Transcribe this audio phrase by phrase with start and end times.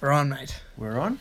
[0.00, 0.60] We're on, mate.
[0.76, 1.18] We're on.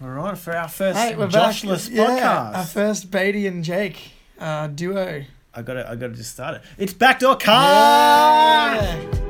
[0.00, 1.90] We're on for our first Hey, Joshless.
[1.90, 2.54] Yeah, podcast.
[2.56, 5.24] our first Beatty and Jake uh, duo.
[5.54, 6.62] I got to I got to just start it.
[6.78, 8.76] It's backdoor car.
[8.76, 9.27] Yeah.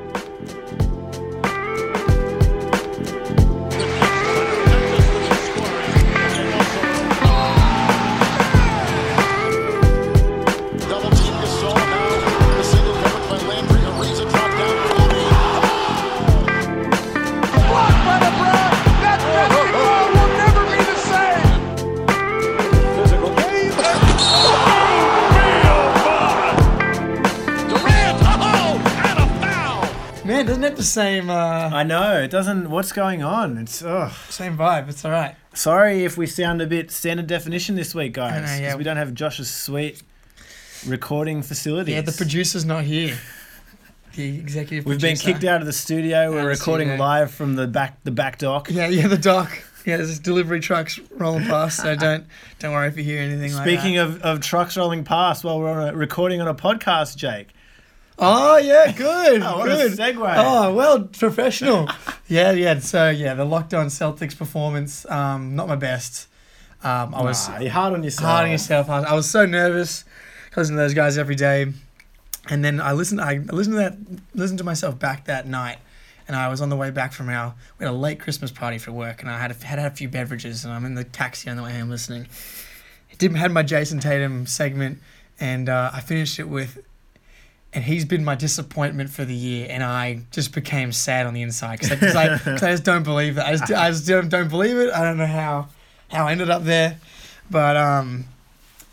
[30.79, 32.71] The same uh, I know it doesn't.
[32.71, 33.59] What's going on?
[33.59, 34.13] It's ugh.
[34.31, 34.89] same vibe?
[34.89, 35.35] It's all right.
[35.53, 38.61] Sorry if we sound a bit standard definition this week, guys.
[38.61, 38.77] Know, yeah.
[38.77, 40.03] we don't have Josh's sweet
[40.87, 41.95] recording facilities.
[41.95, 43.19] Yeah, the producer's not here.
[44.15, 44.87] The executive.
[44.87, 46.31] We've been kicked out of the studio.
[46.31, 47.05] We're of the recording studio.
[47.05, 48.71] live from the back the back dock.
[48.71, 49.51] Yeah, yeah, the dock.
[49.85, 52.25] Yeah, there's delivery trucks rolling past, so don't
[52.61, 53.79] don't worry if you hear anything like that.
[53.79, 57.49] Speaking of, of trucks rolling past while we're on a, recording on a podcast, Jake.
[58.19, 59.43] Oh yeah, good.
[59.43, 59.93] Oh, what a good.
[59.93, 60.35] segue.
[60.37, 61.89] Oh well, professional.
[62.29, 62.79] yeah, yeah.
[62.81, 66.27] So yeah, the Locked On Celtics performance, um, not my best.
[66.83, 68.27] Um, I was Nah, you're hard on yourself.
[68.29, 68.89] hard on yourself.
[68.91, 70.05] I was, so nervous.
[70.57, 71.73] Listening to those guys every day,
[72.49, 73.21] and then I listened.
[73.21, 73.97] I listened to that.
[74.35, 75.79] Listened to myself back that night,
[76.27, 77.55] and I was on the way back from our.
[77.79, 79.95] We had a late Christmas party for work, and I had a, had had a
[79.95, 82.27] few beverages, and I'm in the taxi on the way home listening.
[83.11, 84.99] It did had my Jayson Tatum segment,
[85.39, 86.85] and uh, I finished it with.
[87.73, 91.43] And he's been my disappointment for the year, and I just became sad on the
[91.43, 93.43] inside because I, I, I just don't believe it.
[93.43, 94.91] I just, I just don't, don't believe it.
[94.93, 95.69] I don't know how
[96.09, 96.99] how I ended up there,
[97.51, 98.25] but um,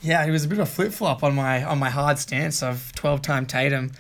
[0.02, 2.62] yeah, it was a bit of a flip flop on my on my hard stance
[2.62, 3.94] of twelve time Tatum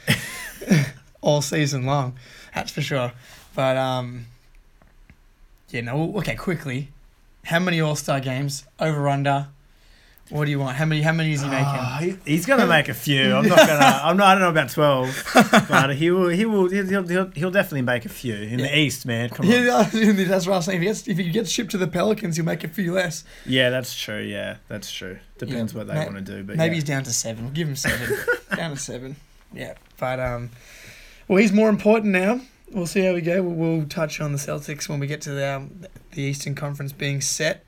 [1.22, 2.18] all season long.
[2.54, 3.14] That's for sure.
[3.56, 4.26] But um,
[5.70, 6.14] yeah, no.
[6.18, 6.90] Okay, quickly,
[7.46, 9.48] how many All Star games over under?
[10.30, 10.76] What do you want?
[10.76, 11.04] How many?
[11.04, 11.68] How many is he making?
[11.68, 13.36] Oh, he, he's gonna make a few.
[13.36, 14.00] I'm not gonna.
[14.04, 14.28] I'm not.
[14.28, 15.24] I don't know about twelve,
[15.70, 16.30] but he will.
[16.30, 16.68] He will.
[16.68, 17.06] He'll.
[17.08, 19.30] He'll, he'll definitely make a few in the East, man.
[19.30, 19.52] Come on.
[19.52, 20.78] Yeah, that's what I was saying.
[20.78, 23.24] If he, gets, if he gets shipped to the Pelicans, he'll make a few less.
[23.46, 24.20] Yeah, that's true.
[24.20, 25.20] Yeah, that's true.
[25.38, 26.74] Depends Yeah, what they want to do, but Maybe yeah.
[26.76, 27.44] he's down to seven.
[27.46, 28.18] We'll give him seven.
[28.56, 29.18] down to seven.
[29.54, 30.50] Yeah, but um,
[31.28, 32.42] well, he's more important now.
[32.72, 33.44] We'll see how we go.
[33.44, 35.82] We'll, we'll touch on the Celtics when we get to the um,
[36.14, 37.64] the Eastern Conference being set.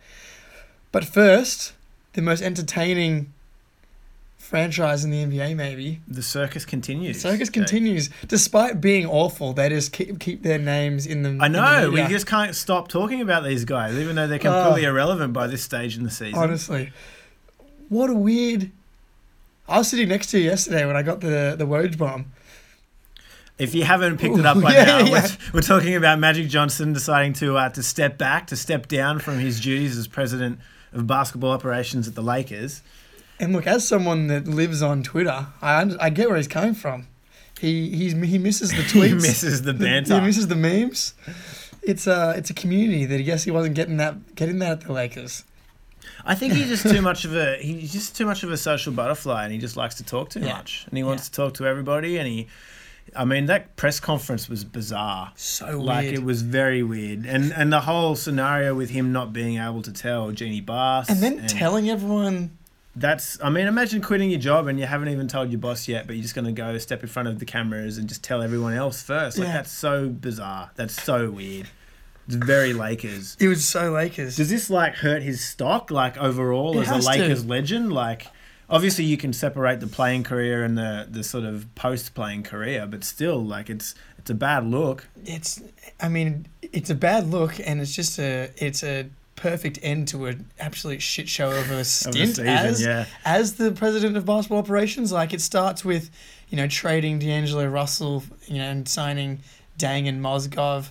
[0.92, 1.74] But first,
[2.18, 3.32] the most entertaining
[4.40, 6.02] franchise in the NBA, maybe.
[6.08, 7.22] the circus continues.
[7.22, 9.54] The Circus continues, despite being awful.
[9.54, 11.30] They just keep keep their names in the.
[11.40, 11.92] I in the know.
[11.92, 14.90] We just can't stop talking about these guys, even though they're completely Oh.
[14.90, 16.40] irrelevant by this stage in the season.
[16.40, 16.92] Honestly,
[17.90, 18.72] what a weird.
[19.70, 22.32] I was sitting next to you yesterday when I got the the Woj bomb.
[23.60, 25.12] If you haven't picked it up by Yeah, now, yeah.
[25.12, 29.20] We're, we're talking about Magic Johnson deciding to uh, to step back, to step down
[29.20, 30.60] from his duties as president
[30.94, 32.82] of basketball operations at the Lakers.
[33.40, 37.08] And look, as someone that lives on Twitter, I I get where he's coming from.
[37.60, 39.08] He he's, he misses the tweets.
[39.08, 40.16] He misses the banter.
[40.20, 41.14] He misses the memes.
[41.84, 44.82] It's a it's a community that I guess he wasn't getting that getting that at
[44.82, 45.44] the Lakers.
[46.26, 48.92] I think he's just too much of a he's just too much of a social
[48.94, 50.54] butterfly, and he just likes to talk too Yeah.
[50.58, 51.30] much, and he wants Yeah.
[51.30, 52.48] to talk to everybody, and he.
[53.16, 55.32] I mean, that press conference was bizarre.
[55.36, 56.16] So Like weird.
[56.16, 59.92] it was very weird, and and the whole scenario with him not being able to
[59.94, 62.52] tell Jeanie Buss, and then telling everyone
[62.96, 66.08] That's, I mean, imagine quitting your job and you haven't even told your boss yet,
[66.08, 68.42] but you're just going to go step in front of the cameras and just tell
[68.42, 69.38] everyone else first.
[69.38, 69.54] Like, Yeah.
[69.54, 70.72] that's so bizarre.
[70.76, 71.68] That's so weird.
[72.26, 73.38] It's very Lakers.
[73.40, 74.36] it was so Lakers.
[74.38, 77.08] Does this, like, hurt his stock, like, overall It as a to.
[77.20, 77.94] Lakers legend?
[77.94, 78.26] Like,
[78.70, 82.86] obviously you can separate the playing career and the, the sort of post playing career,
[82.86, 85.08] but still, like, it's it's a bad look.
[85.24, 85.62] it's
[86.02, 90.26] I mean it's a bad look and it's just a it's a perfect end to
[90.26, 93.06] an absolute shit show of a stint season, as yeah.
[93.24, 95.14] as the president of basketball operations.
[95.14, 96.10] Like it starts with
[96.50, 99.40] you know trading D'Angelo Russell, you know, and signing
[99.80, 100.90] Deng and Mozgov.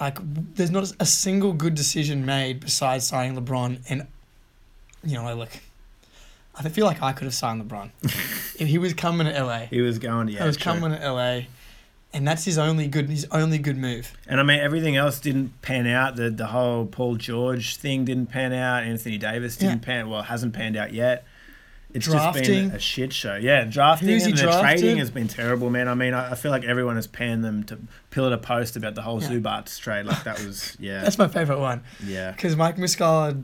[0.00, 0.18] Like
[0.54, 3.80] there's not a single good decision made besides signing LeBron.
[3.90, 4.06] And
[5.04, 5.50] you know, look,
[6.58, 9.60] I feel like I could have signed LeBron if he was coming to LA.
[9.66, 10.40] He was going to, yeah.
[10.40, 10.72] he was true.
[10.72, 11.40] coming to LA,
[12.12, 14.12] and that's his only good his only good move.
[14.26, 16.16] And I mean, everything else didn't pan out.
[16.16, 18.84] The the whole Paul George thing didn't pan out.
[18.84, 19.86] Anthony Davis didn't Yeah.
[19.86, 20.08] pan.
[20.10, 21.24] Well, hasn't panned out yet.
[21.94, 23.36] It's just been a shit show.
[23.36, 24.62] Yeah, drafting Who's and the drafted?
[24.80, 25.88] trading has been terrible, man.
[25.88, 27.78] I mean, I, I feel like everyone has panned them to
[28.10, 29.28] pillar to post about the whole Yeah.
[29.30, 30.04] Zubac trade.
[30.04, 32.32] Like that was, yeah, That's my favorite one yeah.
[32.32, 33.42] because Mike Muscala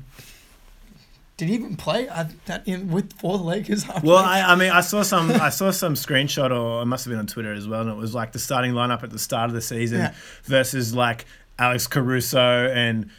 [1.36, 3.84] did he even play uh, that in with for the Lakers?
[4.02, 7.10] Well, I, I mean, I saw some, I saw some screenshot, or it must have
[7.10, 9.48] been on Twitter as well, and it was like the starting lineup at the start
[9.50, 10.14] of the season Yeah.
[10.44, 11.24] versus like
[11.58, 13.10] Alex Caruso and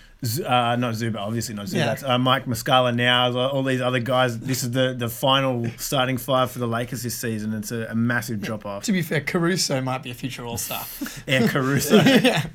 [0.45, 2.01] uh, not Zuba, obviously not Zubac.
[2.01, 2.13] Yeah.
[2.13, 4.39] Uh, Mike Muscala now, all these other guys.
[4.39, 7.53] This is the, the final starting five for the Lakers this season.
[7.53, 8.83] It's a, a massive drop off.
[8.85, 10.85] To be fair, Caruso might be a future All Star.
[11.27, 11.95] Yeah, Caruso.
[12.01, 12.45] yeah.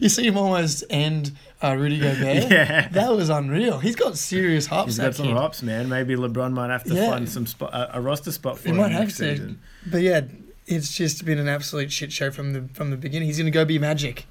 [0.00, 1.32] You see him almost end
[1.64, 2.44] uh, Rudy Gobert.
[2.50, 2.88] Yeah.
[2.88, 3.78] That was unreal.
[3.78, 4.86] He's got serious hops.
[4.92, 5.36] He's got some kid.
[5.36, 5.88] hops, man.
[5.88, 7.10] Maybe LeBron might have to Yeah.
[7.10, 9.14] find some spot, a, a roster spot for He him might have to.
[9.14, 9.60] season.
[9.86, 10.22] But yeah,
[10.66, 13.28] it's just been an absolute shit show from the from the beginning.
[13.28, 14.26] He's gonna go be Magic.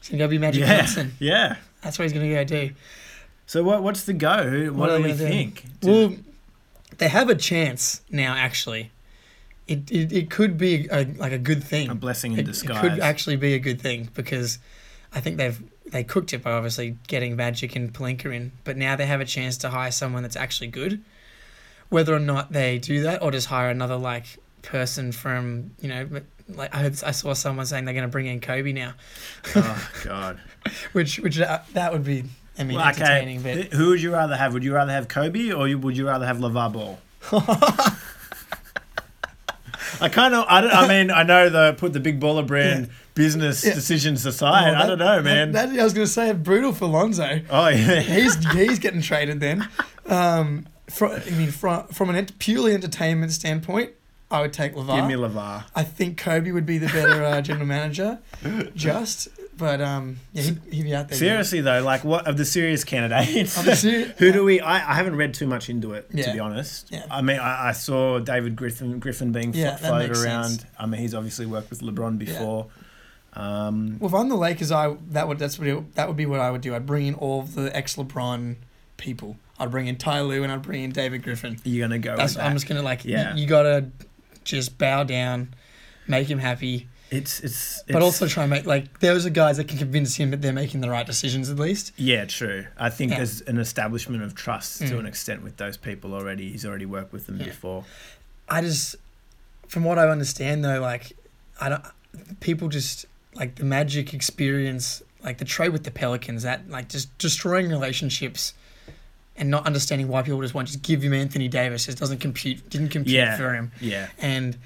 [0.00, 1.12] He's gonna go be Magic Yeah, Johnson.
[1.18, 1.56] yeah.
[1.82, 2.70] That's what he's gonna go do.
[3.46, 3.82] So what?
[3.82, 4.48] What's the go?
[4.48, 5.26] Who- What, do we gonna do?
[5.28, 5.64] think?
[5.82, 6.14] Well,
[6.98, 8.34] they have a chance now.
[8.34, 8.90] Actually,
[9.66, 11.88] it it, it could be a, like a good thing.
[11.90, 12.84] a blessing in it, disguise.
[12.84, 14.58] It could actually be a good thing because
[15.12, 18.96] I think they've they cooked it by obviously getting Magic and Pelinka in, but now
[18.96, 21.02] they have a chance to hire someone that's actually good.
[21.90, 26.08] Whether or not they do that, or just hire another like person from you know,
[26.48, 28.94] like I heard, I saw someone saying they're going to bring in Kobe now,
[29.54, 30.40] oh God.
[30.92, 32.24] which which uh, that would be
[32.58, 33.64] I mean Well, entertaining, okay.
[33.68, 34.54] but Who would you rather have?
[34.54, 36.98] Would you rather have Kobe or you- would you rather have LaVar Ball?
[40.00, 43.64] I kind of, I, I mean, I know the put the big baller brand business
[43.64, 43.74] Yeah.
[43.74, 44.72] decisions aside.
[44.72, 45.52] Well, I don't know, man.
[45.52, 47.40] That, that- I was going to say brutal for Lonzo.
[47.50, 49.68] oh yeah, he's he's getting traded then.
[50.06, 53.90] Um, fro- I mean, from from an ent- purely entertainment standpoint,
[54.30, 54.96] I would take LaVar.
[54.96, 55.64] give me LaVar.
[55.74, 58.18] I think Kobe would be the better uh, general manager,
[58.74, 59.28] just.
[59.56, 61.16] But um, yeah, he'd, he'd be out there.
[61.16, 63.54] Seriously though, like what of the serious candidates?
[63.62, 64.60] The seri- Who do we?
[64.60, 66.88] I, I haven't read too much into it to be honest.
[66.90, 67.06] Yeah.
[67.08, 70.44] I mean, I, I saw David Griffin Griffin being Yeah, that floated around.
[70.48, 70.64] sense.
[70.76, 72.66] I mean, he's obviously worked with LeBron before.
[73.36, 76.26] Um, Well, if I'm the Lakers, I that would that's what it, that would be
[76.26, 76.74] what I would do.
[76.74, 78.56] I'd bring in all of the ex LeBron
[78.96, 79.36] people.
[79.58, 81.58] I'd bring in Ty Lue and I'd bring in David Griffin.
[81.64, 82.16] you're gonna go.
[82.16, 82.46] That's with that.
[82.48, 83.34] I'm just gonna like Yeah.
[83.34, 83.86] you, you gotta
[84.44, 85.54] just bow down,
[86.06, 87.82] make him happy, It's it's.
[87.88, 90.52] but also try and make like those are guys that can convince him that they're
[90.52, 91.92] making the right decisions at least.
[91.96, 92.66] Yeah, true.
[92.78, 93.18] I think Yeah.
[93.18, 94.98] there's an establishment of trust to Mm.
[95.00, 96.50] an extent with those people already.
[96.50, 97.46] He's already worked with them Yeah.
[97.46, 97.84] before.
[98.48, 98.96] I just,
[99.68, 101.16] from what I understand though, like,
[101.60, 101.84] I don't,
[102.40, 107.16] people just like the Magic experience, like the trade with the Pelicans, that like just
[107.18, 108.54] destroying relationships,
[109.36, 111.86] and not understanding why people just want to just give him Anthony Davis.
[111.86, 113.36] Just doesn't compute, didn't compute Yeah.
[113.36, 114.08] for him, Yeah.
[114.18, 114.56] and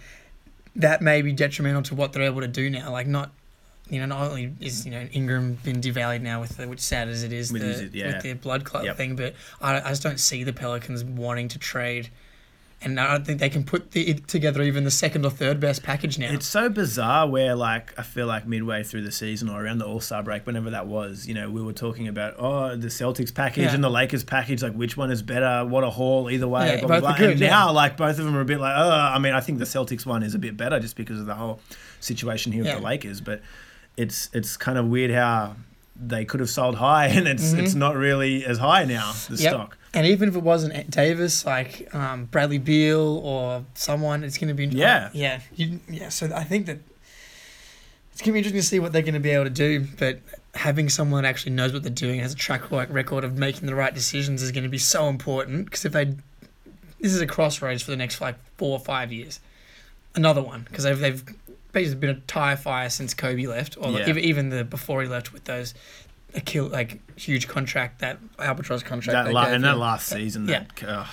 [0.77, 2.91] that may be detrimental to what they're able to do now.
[2.93, 3.33] Like not.
[3.91, 7.09] You know, not only is you know Ingram been devalued now with the, which sad
[7.09, 8.09] as it is With the, his- yeah.
[8.09, 8.97] with the blood clot Yep.
[8.99, 12.11] thing, but I, I just don't see the Pelicans wanting to trade
[12.81, 15.59] and I don't think they can put the, it together even the second or third
[15.59, 16.33] best package now.
[16.33, 19.87] It's so bizarre where like I feel like midway through the season or around the
[19.87, 23.35] All Star break, whenever that was, you know, we were talking about oh the Celtics
[23.35, 23.75] package Yeah.
[23.75, 25.67] and the Lakers package, like which one is better?
[25.67, 26.67] What a haul either way.
[26.75, 27.17] Yeah, blah, blah, both blah.
[27.17, 27.51] good, and yeah.
[27.51, 29.65] now like both of them are a bit like oh I mean I think the
[29.65, 31.61] Celtics one is a bit better just because of the whole
[32.01, 33.43] situation here with the Lakers, but
[33.97, 35.57] it's it's kind of weird how
[36.01, 39.43] they could have sold high and it's it's not really as high now the Mm-hmm.
[39.43, 39.53] Yep.
[39.53, 39.78] stock.
[39.95, 44.55] And even if it wasn't Davis, like um, Bradley Beal or someone, it's going to
[44.55, 45.11] be Yeah.
[45.13, 46.11] yeah, you, yeah.
[46.11, 46.79] So I think that
[48.13, 49.87] it's going to be interesting to see what they're going to be able to do.
[49.99, 50.21] But
[50.55, 53.67] having someone that actually knows what they're doing, has a track like, record of making
[53.67, 55.65] the right decisions, is going to be so important.
[55.67, 56.05] Because if they,
[57.01, 59.41] this is a crossroads for the next like four or five years.
[60.15, 61.23] Another one because they've they've
[61.73, 64.09] basically been a tire fire since Kobe left, or Yeah.
[64.09, 65.75] even, even the before he left with those.
[66.35, 69.79] A kill like huge contract that albatross contract That they la- gave and that him.
[69.81, 70.65] last season, yeah.
[70.81, 71.07] that,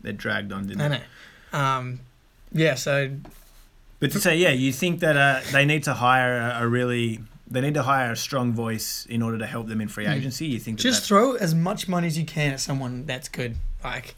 [0.00, 1.00] they dragged on, didn't I they?
[1.52, 1.58] know.
[1.58, 2.00] Um,
[2.52, 3.10] yeah, so
[4.00, 7.20] But to say, yeah, you think that uh, they need to hire a, a really,
[7.48, 10.46] they need to hire a strong voice in order to help them in free agency.
[10.46, 10.88] You think that Hmm.
[10.88, 13.56] just throw as much money as you can at someone that's good.
[13.84, 14.16] Like,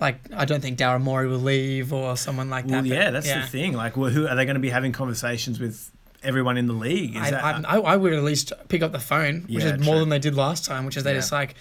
[0.00, 2.88] like I don't think Daryl Morey will leave or someone like well, that.
[2.88, 3.74] but yeah, that's the thing.
[3.74, 5.90] Like, well, who are they going to be having conversations with?
[6.22, 7.68] Everyone in the league is I, that?
[7.68, 10.00] I, I would at least pick up the phone, which Yeah, is more true.
[10.00, 10.84] than they did last time.
[10.84, 11.18] Which is they Yeah.
[11.18, 11.54] just like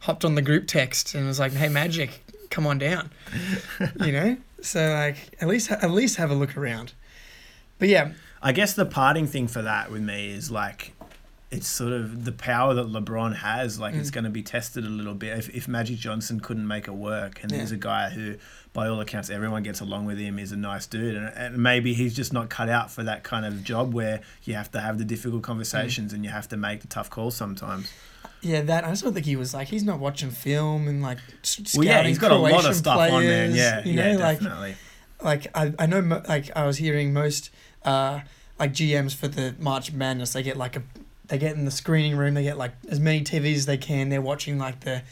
[0.00, 3.10] hopped on the group text and was like, "Hey, Magic, come on down,"
[4.00, 4.36] you know.
[4.62, 6.92] So like, at least at least have a look around.
[7.78, 10.93] But yeah, I guess the parting thing for that with me is like,
[11.56, 13.78] it's sort of the power that LeBron has.
[13.78, 14.00] Like, Mm.
[14.00, 15.38] it's going to be tested a little bit.
[15.38, 17.60] If, if Magic Johnson couldn't make it work, and Yeah.
[17.60, 18.36] he's a guy who,
[18.72, 21.94] by all accounts, everyone gets along with him, is a nice dude, and, and maybe
[21.94, 24.98] he's just not cut out for that kind of job where you have to have
[24.98, 26.16] the difficult conversations Mm.
[26.16, 27.90] and you have to make the tough calls sometimes.
[28.40, 31.18] Yeah, that I just don't think he was like he's not watching film and like
[31.42, 33.20] scouting Well, yeah, he's got a lot of stuff on, man.
[33.22, 34.74] players, Yeah, you know, yeah, like definitely.
[35.22, 37.48] like I, I know mo- like I was hearing most
[37.86, 38.20] uh
[38.58, 40.82] like GMs for the March Madness they get like a
[41.28, 44.08] they get in the screening room they get like as many TVs as they can
[44.08, 45.02] they're watching like the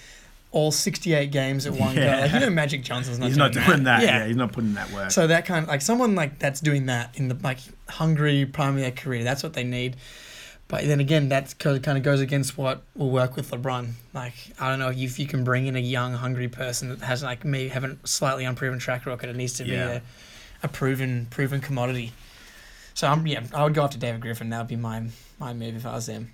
[0.51, 2.17] all 68 games at one Yeah.
[2.17, 4.03] go like you know Magic Johnson's not he's doing not doing that.
[4.03, 4.19] yeah.
[4.19, 4.27] Yeah.
[4.27, 5.11] he's not putting that work.
[5.11, 8.75] So that kind of like someone like that's doing that in the like hungry prime
[8.75, 9.25] of their career.
[9.25, 9.97] That's what they need.
[10.69, 13.93] But then again, that kind of goes against what will work with LeBron.
[14.13, 17.23] Like I don't know if you can bring in a young, hungry person that has
[17.23, 19.31] like me have a slightly unproven track record.
[19.31, 20.03] It needs to be a,
[20.63, 22.13] a proven proven commodity.
[22.95, 24.51] So I'm yeah, I would go after David Griffin.
[24.51, 25.05] That would be my
[25.43, 26.31] my move if I was them.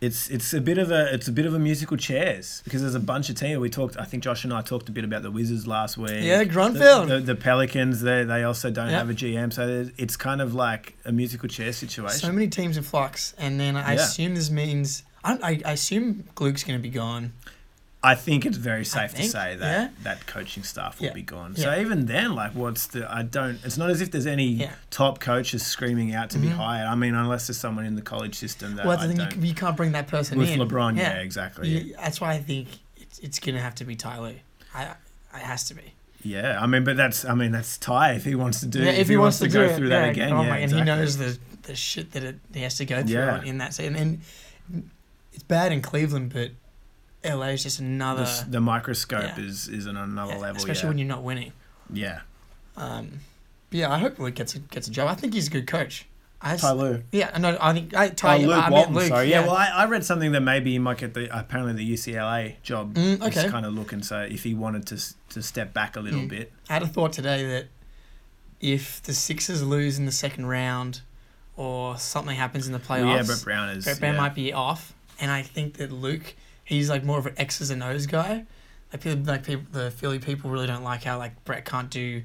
[0.00, 2.96] It's it's a bit of a it's a bit of a musical chairs because there's
[2.96, 3.58] a bunch of teams.
[3.60, 3.96] We talked.
[3.96, 6.22] I think Josh and I talked a bit about the Wizards last week.
[6.24, 7.06] Yeah, Grunfeld.
[7.06, 8.00] The, the, the Pelicans.
[8.00, 8.98] They they also don't Yeah.
[8.98, 12.18] have a GM, so it's kind of like a musical chair situation.
[12.18, 14.00] So many teams in flux, and then I Yeah.
[14.02, 17.32] assume this means I, I, I assume Gluke's going to be gone.
[18.04, 19.88] I think it's very safe to say that yeah.
[20.02, 21.54] that coaching staff will Yeah, be gone.
[21.56, 21.62] yeah.
[21.64, 23.10] So even then, like, what's the?
[23.12, 23.60] I don't.
[23.64, 26.52] It's not as if there's any top coaches screaming out to be Mhm.
[26.56, 26.88] hired.
[26.88, 29.54] I mean, unless there's someone in the college system that Well, I think you, you
[29.54, 30.40] can't bring that person in.
[30.40, 31.68] with in LeBron, yeah, exactly.
[31.68, 34.34] You- that's why I think it's, it's going to have to be Ty Lue.
[34.74, 34.96] I, it
[35.42, 35.94] has to be.
[36.24, 38.80] Yeah, I mean, but that's I mean that's Ty if he wants to do.
[38.80, 40.80] yeah, if, he, wants, to, go it, through that again, oh yeah, my- and he
[40.82, 43.78] knows the the shit that it, he has to go through in that.
[43.78, 44.20] And, and
[45.32, 46.50] it's bad in Cleveland, but
[47.24, 48.22] LA is just another.
[48.22, 49.44] s- the microscope Yeah.
[49.44, 50.56] is is on another yeah, level.
[50.56, 50.88] especially yeah.
[50.88, 51.52] when you're not winning.
[51.92, 52.20] yeah,
[52.76, 53.20] Um,
[53.70, 55.08] yeah, I hope Luke gets a, gets a job.
[55.08, 56.06] I think he's a good coach.
[56.44, 57.02] I Ty Lue.
[57.12, 58.94] Yeah, no, I think I, Oh, Ty, Luke I Walton.
[58.94, 59.30] Luke, sorry.
[59.30, 59.42] Yeah.
[59.42, 62.94] Well, I, I read something that maybe he might get the apparently the UCLA job.
[62.94, 63.48] Mm, okay.
[63.48, 64.02] Kind of looking.
[64.02, 65.00] So if he wanted to
[65.30, 66.28] to step back a little Mm.
[66.28, 67.66] bit, I had a thought today that
[68.60, 71.02] if the Sixers lose in the second round
[71.56, 73.84] or something happens in the playoffs, yeah, Brett Brown is.
[73.84, 74.20] Brett Brown yeah.
[74.20, 74.94] might be off.
[75.20, 78.44] And I think that Luke, he's like more of an X's and O's guy.
[78.92, 82.22] Like people, like people, the Philly people really don't like how like Brett can't do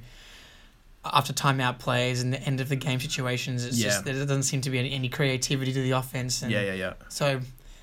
[1.04, 3.64] after timeout plays and the end of the game situations.
[3.64, 3.86] It's Yeah.
[3.88, 6.42] just there doesn't seem to be any, any creativity to the offense.
[6.42, 6.92] And Yeah, yeah, yeah.
[7.08, 7.40] So,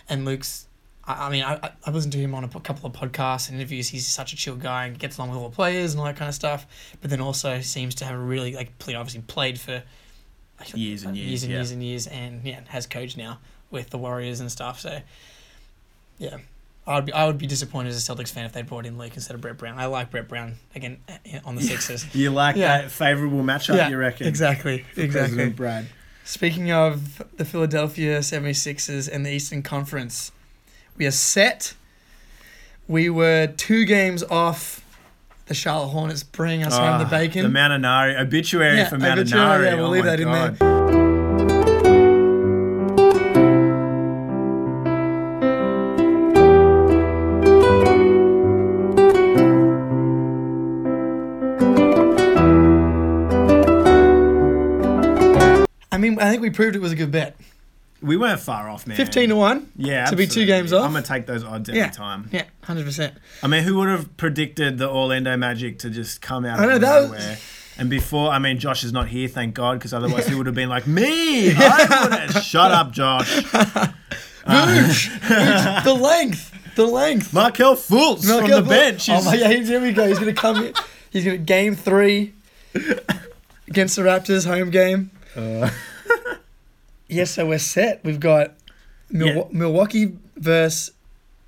[0.08, 0.68] and Luke's,
[1.06, 3.88] I, I mean, I, I- listened to him on a couple of podcasts and interviews.
[3.90, 6.18] He's such a chill guy and gets along with all the players and all that
[6.18, 6.68] kind of stuff.
[7.02, 9.82] But then also seems to have a really, like, play, obviously played for
[10.74, 11.58] Years and uh, years, years and yeah.
[11.58, 13.40] years and years, and yeah, has coached now
[13.72, 14.80] with the Warriors and stuff.
[14.80, 15.02] So,
[16.18, 16.38] yeah.
[16.88, 18.98] I would be I would be disappointed as a Celtics fan if they brought in
[19.00, 19.80] Luke instead of Brett Brown.
[19.80, 22.14] I like Brett Brown again eh, on the Sixers.
[22.14, 22.82] You like Yeah.
[22.82, 23.90] that favorable matchup?
[23.90, 24.28] you reckon?
[24.28, 25.10] exactly, exactly.
[25.10, 25.88] President Brad.
[26.24, 30.32] Speaking of the Philadelphia 76ers and the Eastern Conference,
[30.98, 31.74] we are set.
[32.88, 34.84] We were two games off
[35.48, 37.52] the Charlotte Hornets bringing us home the Oh, bacon.
[37.52, 39.66] The Mananari obituary Yeah, for obituary, Mananari.
[39.66, 40.52] yeah, we'll oh leave that in there.
[56.10, 57.36] Mean, I think we proved it was a good bet.
[58.02, 58.98] We weren't far off, man.
[58.98, 59.72] 15 to 1.
[59.78, 60.86] Yeah, to be two games off.
[60.86, 61.90] I'm gonna take those odds every Yeah.
[61.90, 62.30] time.
[62.32, 63.14] Yeah, 100%.
[63.42, 66.70] I mean, who would have predicted the Orlando Magic to just come out I of
[66.70, 67.38] know, that was- nowhere?
[67.78, 70.56] And before, I mean, Josh is not here, thank God, because otherwise he would have
[70.56, 71.54] been like, me!
[71.56, 72.44] I would.
[72.44, 73.30] Shut up, Josh.
[74.46, 75.84] Vooch!
[75.84, 76.52] The length!
[76.76, 77.34] The length!
[77.34, 78.70] Markelle Fultz from Markelle the Fultz.
[78.70, 79.10] bench.
[79.10, 80.08] Oh my god, here we go.
[80.08, 80.74] He's gonna come in.
[81.10, 82.34] He's gonna game three
[83.68, 85.12] against the Raptors home game.
[85.36, 85.70] Uh,
[87.08, 88.04] Yes, so we're set.
[88.04, 88.54] We've got
[89.10, 89.44] Mil- Yeah.
[89.52, 90.92] Milwaukee versus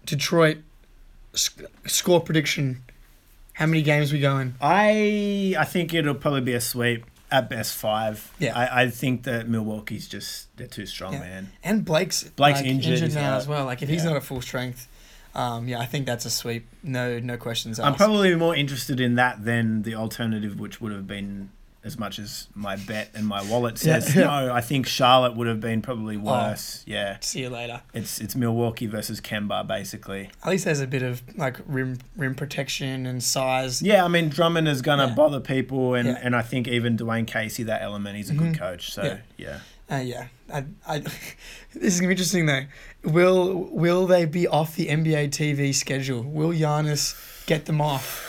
[0.06, 0.58] Detroit.
[1.34, 2.82] Sc- score prediction.
[3.54, 4.56] How many games we going?
[4.62, 8.32] I I think it'll probably be a sweep at best five.
[8.40, 8.58] Yeah.
[8.58, 11.20] I, I think that Milwaukee's just they're too strong, Yeah.
[11.20, 11.52] man.
[11.64, 13.38] And Blake's Blake's like, injured as now well.
[13.38, 13.66] as well.
[13.66, 14.88] Like if he's not at full strength,
[15.36, 16.68] um, yeah, I think that's a sweep.
[16.84, 17.88] No, no questions asked.
[17.88, 21.50] I'm probably more interested in that than the alternative, which would have been
[21.88, 24.16] as much as my bet and my wallet says.
[24.16, 24.26] yeah.
[24.26, 26.84] No, I think Charlotte would have been probably worse.
[26.86, 27.82] Yeah, See you later.
[27.96, 30.30] it's it's Milwaukee versus Kemba basically.
[30.44, 33.82] At least there's a bit of like rim rim protection and size.
[33.82, 35.16] Yeah, I mean Drummond is gonna Yeah.
[35.16, 36.20] bother people, and, Yeah.
[36.22, 38.18] and I think even Dwane Casey that element.
[38.18, 38.60] He's a good Mhm.
[38.60, 38.92] coach.
[38.92, 39.18] So Yeah.
[39.38, 39.60] yeah.
[39.90, 41.00] Uh, yeah, I, I,
[41.74, 42.64] this is gonna be interesting though.
[43.06, 46.22] Will will they be off the NBA TV schedule?
[46.24, 47.16] Will Giannis
[47.46, 48.27] get them off?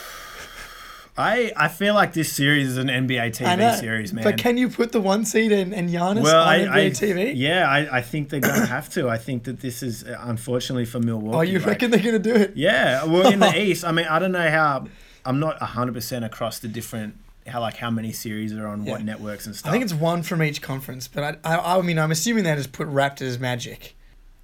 [1.18, 4.22] I, I feel like this series is an NBA TV series, man.
[4.22, 6.90] But can you put the one seed and, and Giannis well, on I, NBA I
[6.90, 7.32] TV?
[7.34, 9.08] yeah, I, I think they're gonna have to.
[9.08, 11.36] I think that this is uh, unfortunately for Milwaukee.
[11.36, 12.56] Oh, you like- reckon they're gonna do it?
[12.56, 14.86] Yeah, well, in the East, I mean, I don't know how.
[15.24, 17.16] I'm not hundred percent across the different
[17.48, 19.68] how like how many series are on what networks and stuff.
[19.68, 22.54] I think it's one from each conference, but I, I, I mean, I'm assuming they
[22.54, 23.96] just put Raptors Magic.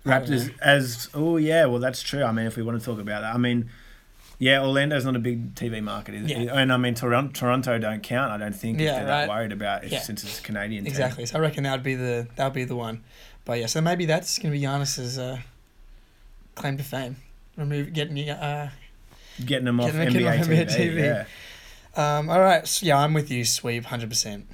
[0.04, 2.24] Raptors as oh yeah, well that's true.
[2.24, 3.70] I mean, if we want to talk about that, I mean,
[4.38, 6.54] yeah, Orlando's not a big TV market, is Yeah.
[6.54, 8.32] and I mean Toronto, Toronto don't count.
[8.32, 9.20] I don't think if Yeah, they're right.
[9.26, 10.00] that worried about it Yeah.
[10.00, 10.84] since it's a Canadian.
[10.84, 10.90] team.
[10.90, 11.26] Exactly.
[11.26, 13.02] So I reckon that would be the that would be the one.
[13.44, 15.38] But yeah, so maybe that's gonna be Giannis's uh,
[16.54, 17.16] claim to fame.
[17.56, 18.70] Remove getting uh,
[19.44, 20.66] getting them off Getting NBA, off TV.
[20.66, 20.96] TV.
[20.96, 21.24] Yeah.
[22.18, 22.28] um.
[22.30, 22.66] All right.
[22.66, 23.44] So yeah, I'm with you.
[23.44, 24.46] Sweep, hundred percent.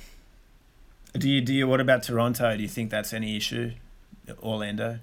[1.14, 1.66] Do you do you?
[1.66, 2.56] What about Toronto?
[2.56, 3.72] Do you think that's any issue?
[4.42, 4.98] Orlando.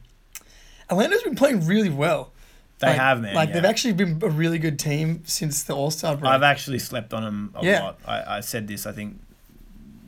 [0.91, 2.31] Orlando's been playing really well.
[2.79, 3.33] They Like- have, man.
[3.33, 3.55] Like yeah.
[3.55, 6.31] they've actually been a really good team since the All Star break.
[6.31, 7.83] I've actually slept on them a Yeah.
[7.83, 7.99] lot.
[8.05, 9.19] I, I said this, I think,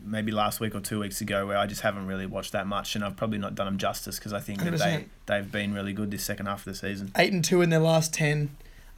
[0.05, 2.95] maybe last week or two weeks ago, where I just haven't really watched that much,
[2.95, 5.05] and I've probably not done them justice because I think that they 100%.
[5.25, 7.11] they've been really good this second half of the season.
[7.15, 8.49] Eight and two in their last ten.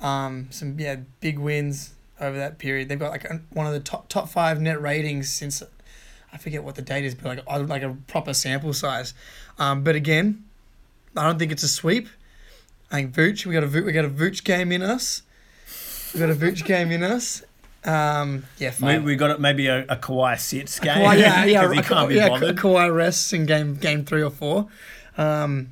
[0.02, 2.90] Um, some yeah big wins over that period.
[2.90, 5.62] They've got like one of the top top five net ratings since
[6.34, 9.14] I forget what the date is, but like like a proper sample size.
[9.60, 10.44] Um, but again,
[11.16, 12.08] I don't think it's a sweep.
[12.92, 15.24] I think Vooch, we got a Vooch, we got a Vooch game in us.
[16.14, 17.44] We got a Vooch game in us.
[17.84, 19.04] Um, yeah, We, fine.
[19.04, 20.94] we got maybe a, a Kawhi sits game.
[20.98, 22.58] Kawhi, yeah, yeah, 'cause he Ka- can't be yeah, bothered.
[22.58, 24.68] Kawhi rests in game game three or four.
[25.18, 25.70] Um,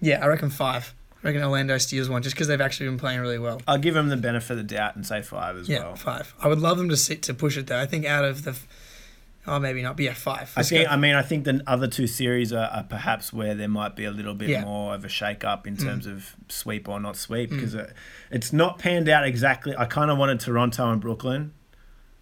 [0.00, 0.94] yeah, I reckon five.
[1.24, 3.60] I reckon Orlando steals one just because they've actually been playing really well.
[3.66, 5.78] I'll give him the benefit of the doubt and say five as well.
[5.80, 6.32] Yeah, five.
[6.40, 7.80] I would love them to sit to push it though.
[7.80, 8.68] I think out of the, f-
[9.48, 10.52] oh maybe not, but yeah, five.
[10.56, 10.86] I think.
[10.86, 10.92] go.
[10.92, 14.04] I mean, I think the other two series are, are perhaps where there might be
[14.04, 14.62] a little bit Yeah.
[14.62, 14.66] Mm.
[14.66, 17.92] more of a shake up in terms of sweep or not sweep because it,
[18.30, 19.74] it's not panned out exactly.
[19.76, 21.52] I kind of wanted Toronto and Brooklyn.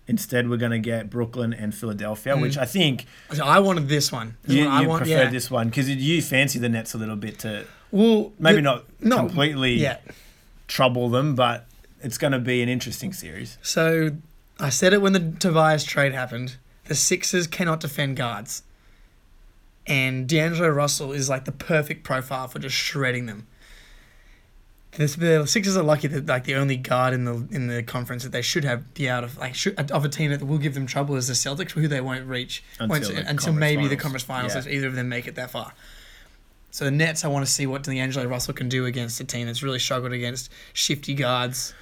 [0.08, 4.12] Instead, we're going to get Brooklyn and Philadelphia, which I think So I wanted this
[4.12, 4.36] one.
[4.44, 5.02] This you, one I you want.
[5.02, 5.30] prefer yeah.
[5.30, 8.84] this one because you fancy the Nets a little bit to Well, maybe the- not
[9.00, 9.96] no, completely Yeah.
[10.68, 11.66] trouble them, but
[12.02, 13.58] it's going to be an interesting series.
[13.62, 14.10] So
[14.60, 16.54] I said it when the Tobias trade happened.
[16.88, 18.62] The Sixers cannot defend guards.
[19.86, 23.46] And D'Angelo Russell is like the perfect profile for just shredding them.
[24.92, 28.22] This, the Sixers are lucky that like the only guard in the in the conference
[28.22, 30.72] that they should have be out of like should, of a team that will give
[30.74, 33.96] them trouble is the Celtics, who they won't reach Until won't- the until maybe the
[33.96, 34.60] conference finals Yeah.
[34.60, 35.72] if either of them make it that far.
[36.70, 39.46] So the Nets, I want to see what D'Angelo Russell can do against a team
[39.46, 41.74] that's really struggled against shifty guards.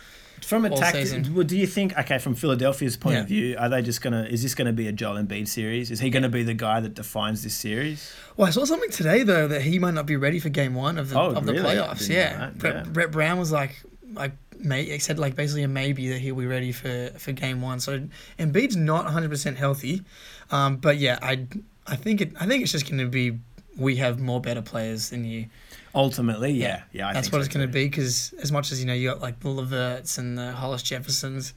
[0.42, 1.96] From a all tactic, well, do you think?
[1.98, 4.24] Okay, from Philadelphia's point of view, are they just gonna?
[4.24, 5.90] Is this gonna be a Joel Embiid series?
[5.90, 8.12] Is he gonna be the guy that defines this series?
[8.36, 10.98] Well, I saw something today though that he might not be ready for game one
[10.98, 11.78] of the Oh, of the really?
[11.78, 12.08] I playoffs.
[12.08, 12.36] Yeah.
[12.38, 12.82] that, Brett, yeah.
[12.92, 16.72] Brett Brown was like like may said like basically a maybe that he'll be ready
[16.72, 17.80] for for game one.
[17.80, 18.06] So
[18.38, 20.02] Embiid's not 100 percent healthy,
[20.50, 21.46] um, but yeah, I
[21.86, 23.38] I think it I think it's just going to be
[23.76, 25.46] we have more better players than you.
[25.94, 27.08] Ultimately, yeah, yeah.
[27.08, 29.08] I That's what so it's going to be because as much as you know you
[29.10, 31.54] got like the Leverts and the Hollis Jeffersons,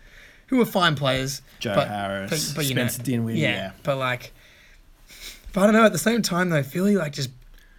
[0.48, 1.42] who are fine players.
[1.60, 3.40] Joe but, Harris, but, but, you know, Spencer Dinwiddie.
[3.40, 4.34] yeah, Yeah, but like,
[5.54, 5.86] but I don't know.
[5.86, 7.32] At the same time, though, Philly like just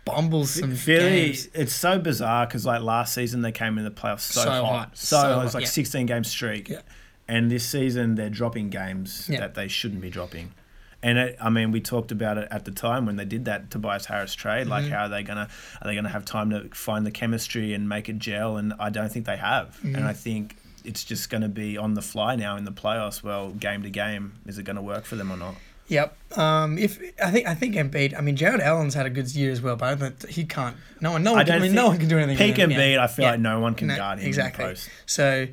[0.04, 1.48] bumbles some Philly, games.
[1.54, 4.64] it's so bizarre because like last season they came in the playoffs so, So hot,
[4.64, 5.68] hot, so, so it was like yeah.
[5.70, 6.80] 16 game streak, Yeah.
[7.28, 9.40] and this season they're dropping games Yeah.
[9.40, 10.52] that they shouldn't be dropping.
[11.02, 13.70] And it, I mean, we talked about it at the time when they did that
[13.70, 14.66] Tobias Harris trade.
[14.66, 14.92] Like, Mm-hmm.
[14.92, 15.48] how are they gonna
[15.80, 18.56] are they gonna have time to find the chemistry and make it gel?
[18.56, 19.76] And I don't think they have.
[19.76, 19.94] Mm-hmm.
[19.94, 23.22] And I think it's just going to be on the fly now in the playoffs.
[23.22, 25.54] Well, game to game, is it going to work for them or not?
[25.88, 26.16] Yep.
[26.38, 28.16] Um, if I think I think Embiid.
[28.16, 30.76] I mean, Jarrett Allen's had a good year as well, but I don't, he can't.
[31.00, 31.22] No one.
[31.22, 31.40] No one.
[31.42, 32.54] I Can, I mean, no one can do anything.
[32.54, 32.56] Peak.
[32.62, 33.04] Embiid, Yeah.
[33.04, 33.30] I feel Yeah.
[33.32, 34.64] like no one can No, guard him exactly.
[34.64, 34.90] in the post.
[35.06, 35.46] So,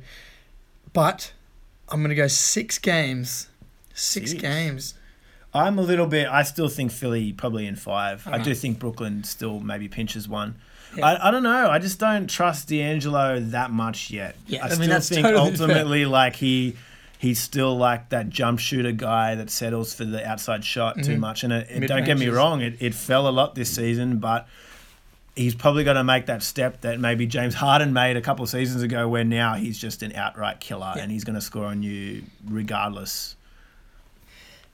[0.92, 1.32] but
[1.88, 3.48] I'm gonna go six games.
[3.94, 4.42] Six, Six?
[4.42, 4.94] games.
[5.56, 6.28] I'm a little bit.
[6.28, 8.26] I still think Philly probably in five.
[8.26, 10.56] I do think Brooklyn still maybe pinches one.
[10.96, 11.06] Yeah.
[11.06, 11.68] I, I don't know.
[11.70, 14.36] I just don't trust D'Angelo that much yet.
[14.46, 15.66] Yeah, I, I mean, still think totally fair.
[15.68, 16.76] ultimately like he
[17.18, 21.44] he's still like that jump shooter guy that settles for the outside shot too much.
[21.44, 22.34] And it, it- don't get me Mm-hmm.
[22.36, 24.46] Wrong, it, it fell a lot this season, but
[25.34, 28.48] he's probably going to make that step that maybe James Harden made a couple of
[28.48, 31.02] seasons ago, where now he's just an outright killer Yeah.
[31.02, 33.35] and he's going to score on you regardless.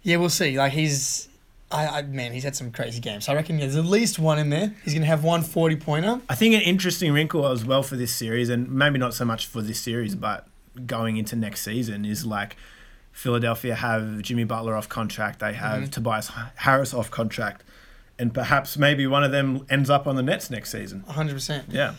[0.03, 0.59] Yeah, we'll see.
[0.59, 1.29] Like he's,
[1.71, 3.27] I, I man, he's had some crazy games.
[3.27, 4.75] So I reckon there's at least one in there.
[4.85, 6.21] He's gonna have one 40 pointer.
[6.29, 9.47] I think an interesting wrinkle as well for this series, and maybe not so much
[9.47, 10.47] for this series, but
[10.87, 12.57] going into next season is like
[13.13, 15.91] Philadelphia have Jimmy Butler off contract, they have mm-hmm.
[15.91, 17.63] Tobias Harris off contract,
[18.19, 21.03] and perhaps maybe one of them ends up on the Nets next season.
[21.05, 21.33] 100.
[21.33, 21.95] percent Yeah,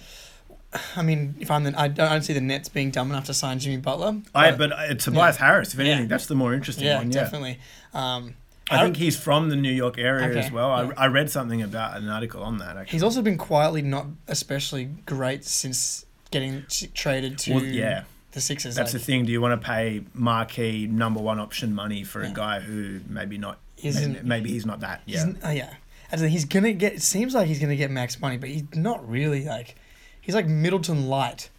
[0.95, 3.25] I mean, if I'm the, I don't, I don't see the Nets being dumb enough
[3.25, 4.21] to sign Jimmy Butler.
[4.33, 6.05] I but uh, Tobias Harris, if anything, Yeah.
[6.07, 7.11] that's the more interesting yeah, one.
[7.11, 7.59] Yeah, definitely.
[7.93, 8.35] Um,
[8.71, 10.69] I think he's from the New York area Okay, as well.
[10.85, 10.91] yeah.
[10.97, 12.77] I, I read something about an article on that.
[12.77, 12.91] Actually.
[12.93, 18.03] he's also been quietly not especially great since getting t- traded to Well, yeah.
[18.31, 18.75] the Sixers.
[18.75, 19.25] That's like, the thing.
[19.25, 22.31] Do you want to pay marquee number one option money for Yeah.
[22.31, 23.59] a guy who maybe not?
[23.83, 25.01] Isn't- maybe, maybe he's not that.
[25.05, 25.25] Yeah.
[25.45, 25.73] uh, yeah.
[26.11, 26.93] As he's gonna get.
[26.93, 29.75] It seems like he's gonna get max money, but he's not really like.
[30.23, 31.49] He's like Middleton light,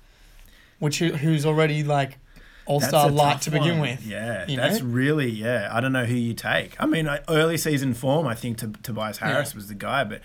[0.79, 2.18] which who's already like
[2.66, 3.90] all star light to begin one.
[3.90, 4.07] with.
[4.07, 4.87] Yeah, you that's know?
[4.87, 5.68] really yeah.
[5.70, 6.74] I don't know who you take.
[6.81, 9.57] I mean, early season form, I think to, Tobias Harris Yeah.
[9.57, 10.22] was the guy, but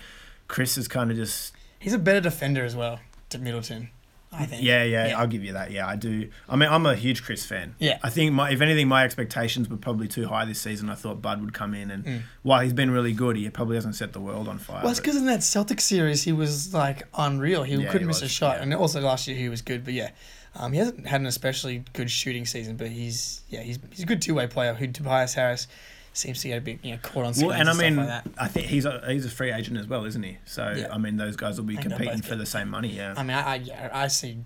[0.48, 3.90] Khris is kind of just He's a better defender as well to Middleton.
[4.32, 4.62] I think.
[4.62, 5.18] Yeah, yeah, Yeah.
[5.18, 5.72] I'll give you that.
[5.72, 6.28] Yeah, I do.
[6.48, 7.74] I mean, I'm a huge Khris fan.
[7.80, 7.98] Yeah.
[8.02, 10.88] I think, my, if anything, my expectations were probably too high this season.
[10.88, 12.22] I thought Bud would come in, and Mm.
[12.42, 14.82] while he's been really good, he probably hasn't set the world on fire.
[14.82, 17.64] Well, it's because in that Celtic series he was like unreal.
[17.64, 18.62] He Yeah, couldn't he miss a shot, yeah.
[18.62, 19.84] and also last year he was good.
[19.84, 20.10] But yeah,
[20.54, 22.76] um, he hasn't had an especially good shooting season.
[22.76, 24.74] But he's yeah he's he's a good two way player.
[24.74, 25.66] Who Tobias Harris
[26.12, 28.06] seems to get a bit you know caught on Well, and I stuff mean, like
[28.08, 28.26] that.
[28.38, 30.38] I think he's a he's a free agent as well, isn't he?
[30.44, 30.88] So Yeah.
[30.92, 32.88] I mean, those guys will be they'll competing for the same money.
[32.88, 34.38] Yeah, I mean, I I, yeah, I see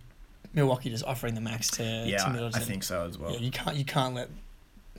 [0.53, 2.61] Milwaukee just offering the max to yeah, to I, Middleton.
[2.63, 3.33] I think so as well.
[3.33, 4.29] Yeah, you can't you can't let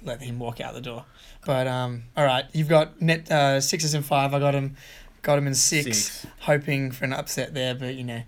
[0.03, 1.05] let him walk out the door.
[1.45, 4.33] But um, all right, you've got net uh, sixes and five.
[4.33, 4.75] I got him,
[5.21, 6.27] got him in six, Six.
[6.39, 7.73] hoping for an upset there.
[7.75, 8.23] But you know,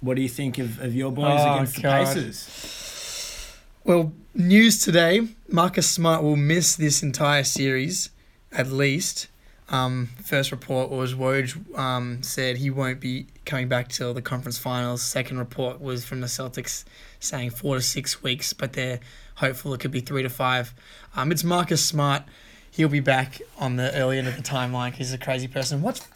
[0.00, 2.06] What do you think of, of your boys Oh, against God.
[2.06, 3.56] the Pacers?
[3.84, 8.10] well, news today: Marcus Smart will miss this entire series,
[8.52, 9.28] at least.
[9.68, 14.58] Um, first report was Woj um, said he won't be coming back till the conference
[14.58, 15.02] finals.
[15.02, 16.84] Second report was from the Celtics
[17.20, 18.98] saying four to six weeks, but they're
[19.36, 20.74] hopeful it could be three to five.
[21.14, 22.24] Um, it's Marcus Smart.
[22.72, 24.92] He'll be back on the early end of the timeline.
[24.92, 25.82] He's a crazy person.
[25.82, 26.06] What's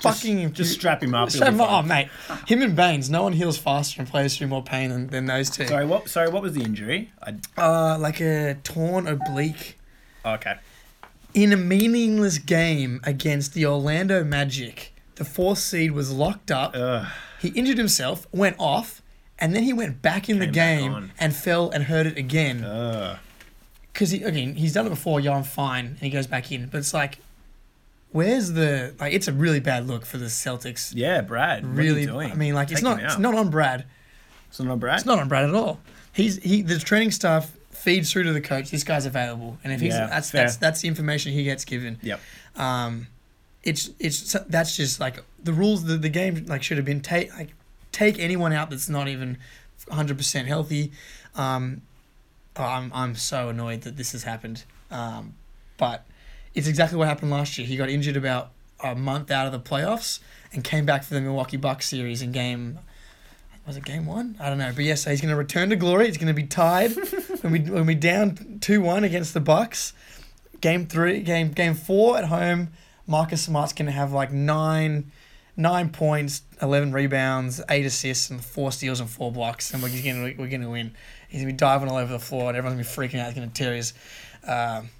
[0.00, 1.30] fucking Just strap him up.
[1.30, 1.70] Strap him up.
[1.70, 2.08] Oh, mate.
[2.46, 5.50] Him and Baynes, no one heals faster and plays through more pain than, than those
[5.50, 5.66] two.
[5.66, 6.08] Sorry, what?
[6.08, 7.12] Sorry, what was the injury?
[7.22, 9.78] I, Uh, like a torn oblique
[10.24, 10.56] oh, okay.
[11.34, 14.92] in a meaningless game against the Orlando Magic.
[15.16, 16.72] The fourth seed was locked up.
[16.74, 17.06] Ugh.
[17.40, 19.02] He injured himself, went off,
[19.38, 20.54] and then he went back in the Came
[20.92, 22.60] back game and fell and hurt it again.
[23.92, 25.20] Because he again, he's done it before.
[25.20, 26.66] Yeah, I'm fine, and he goes back in.
[26.66, 27.18] But it's like,
[28.16, 29.12] where's the like?
[29.12, 30.92] It's a really bad look for the Celtics.
[30.94, 31.64] Yeah, Brad.
[31.66, 32.32] Really, are you doing?
[32.32, 33.02] I mean, like it's not.
[33.02, 33.84] It's not on Brad.
[34.48, 34.96] It's not on Brad.
[34.96, 35.78] It's not on Brad at all.
[36.12, 38.70] He's he the training staff feeds through to the coach.
[38.70, 40.44] This guy's available, and if he's Yeah, that's fair.
[40.44, 41.98] that's that's the information he gets given.
[42.02, 42.20] Yep.
[42.56, 43.08] Um,
[43.62, 45.84] it's it's that's just like the rules.
[45.84, 47.50] The, the game like should have been take like
[47.92, 49.38] take anyone out that's not even
[49.90, 50.92] hundred percent healthy.
[51.34, 51.82] Um,
[52.56, 54.64] oh, I'm I'm so annoyed that this has happened.
[54.90, 55.34] Um,
[55.76, 56.06] but
[56.56, 57.66] it's exactly what happened last year.
[57.66, 58.50] He got injured about
[58.82, 60.20] a month out of the playoffs
[60.52, 62.78] and came back for the Milwaukee Bucks series in game.
[63.66, 64.36] Was it game one?
[64.40, 66.06] I don't know, but yes, so he's going to return to glory.
[66.06, 66.92] He's going to be tied
[67.42, 69.92] when we when we down two one against the Bucks.
[70.60, 72.70] Game three, game game four at home.
[73.06, 75.10] Marcus Smart's going to have like nine
[75.56, 80.02] nine points, eleven rebounds, eight assists, and four steals and four blocks, and we're going
[80.02, 80.94] to we're going to win.
[81.28, 83.20] He's going to be diving all over the floor, and everyone's going to be freaking
[83.20, 83.26] out.
[83.26, 83.92] He's going to tear his.
[84.46, 84.90] Um,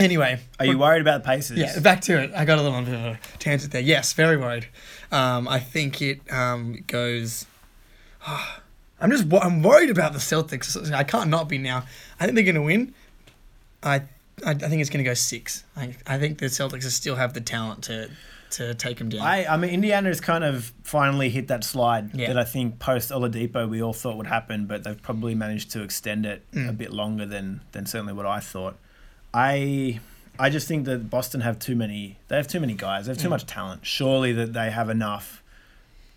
[0.00, 1.58] anyway, Are you worried about the Pacers?
[1.58, 2.32] yeah, back to it.
[2.34, 3.80] I got a little bit of a tangent there.
[3.82, 4.66] Yes, very worried.
[5.12, 7.46] Um, I think it um, goes.
[9.02, 10.92] I'm just I'm worried about the Celtics.
[10.92, 11.84] I can't not be now.
[12.18, 12.94] I think they're going to win.
[13.82, 14.02] I,
[14.44, 15.64] I I think it's going to go six.
[15.76, 18.10] I I think the Celtics still have the talent to
[18.50, 19.20] to take them down.
[19.22, 22.26] I, I mean, Indiana has kind of finally hit that slide Yeah.
[22.26, 25.82] that I think post Oladipo we all thought would happen, but they've probably managed to
[25.82, 26.68] extend it Mm.
[26.68, 28.76] a bit longer than than certainly what I thought.
[29.34, 30.00] I
[30.38, 32.18] I just think that Boston have too many.
[32.28, 33.06] They have too many guys.
[33.06, 33.30] They have too Mm.
[33.30, 33.84] much talent.
[33.86, 35.42] Surely that they have enough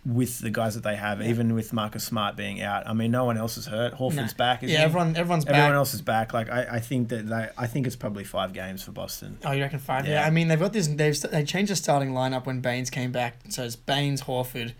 [0.06, 2.86] with the guys that they have, even with Marcus Smart being out.
[2.86, 3.94] I mean, no one else is hurt.
[3.94, 4.36] Horford's No.
[4.36, 4.60] back.
[4.60, 4.76] Yeah, he?
[4.76, 5.54] everyone everyone's back.
[5.54, 6.34] Everyone else is back.
[6.34, 9.38] Like I, I think that they, I think it's probably five games for Boston.
[9.44, 10.06] Oh, you reckon five?
[10.06, 10.20] Yeah.
[10.20, 10.26] Yeah.
[10.26, 10.88] I mean, they've got this.
[10.88, 14.72] They've they changed the starting lineup when Baynes came back, so it's Baynes, Horford,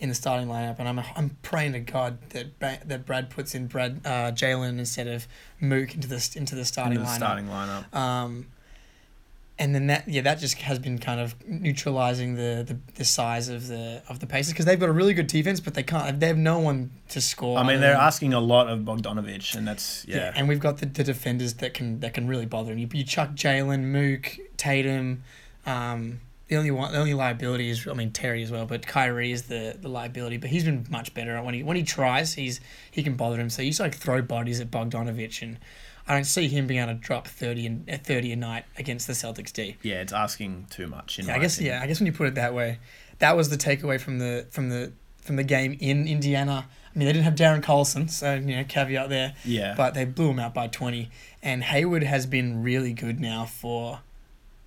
[0.00, 3.54] in the starting lineup, and I'm I'm praying to God that ba- that Brad puts
[3.54, 5.28] in Brad uh, Jaylen instead of
[5.60, 7.16] Mook into the into the starting Into the lineup.
[7.16, 7.94] starting lineup.
[7.94, 8.46] Um,
[9.58, 13.50] and then that yeah that just has been kind of neutralizing the, the, the size
[13.50, 16.18] of the of the Pacers because they've got a really good defense, but they can't.
[16.18, 17.58] They have no one to score.
[17.58, 20.16] I mean, they're than- asking a lot of Bogdanovich, and that's yeah.
[20.16, 22.78] yeah, and we've got the, the defenders that can that can really bother him.
[22.78, 25.24] You, you chuck Jaylen, Mook, Tatum.
[25.66, 29.30] Um, the only one, the only liability is I mean Terry as well, but Kyrie
[29.32, 30.36] is the, the liability.
[30.36, 32.34] But he's been much better when he when he tries.
[32.34, 32.60] He's
[32.90, 33.48] he can bother him.
[33.48, 35.58] So you just like throw bodies at Bogdanovich, and
[36.08, 39.06] I don't see him being able to drop thirty and uh, thirty a night against
[39.06, 39.76] the Celtics D.
[39.82, 41.18] yeah, it's asking too much.
[41.20, 41.74] In Yeah, I guess opinion.
[41.76, 42.80] yeah, I guess when you put it that way,
[43.20, 46.66] that was the takeaway from the from the from the game in Indiana.
[46.92, 49.34] I mean, they didn't have Darren Collison, so you know, caveat there.
[49.44, 49.74] Yeah.
[49.76, 51.10] But they blew him out by twenty,
[51.44, 54.00] and Hayward has been really good now for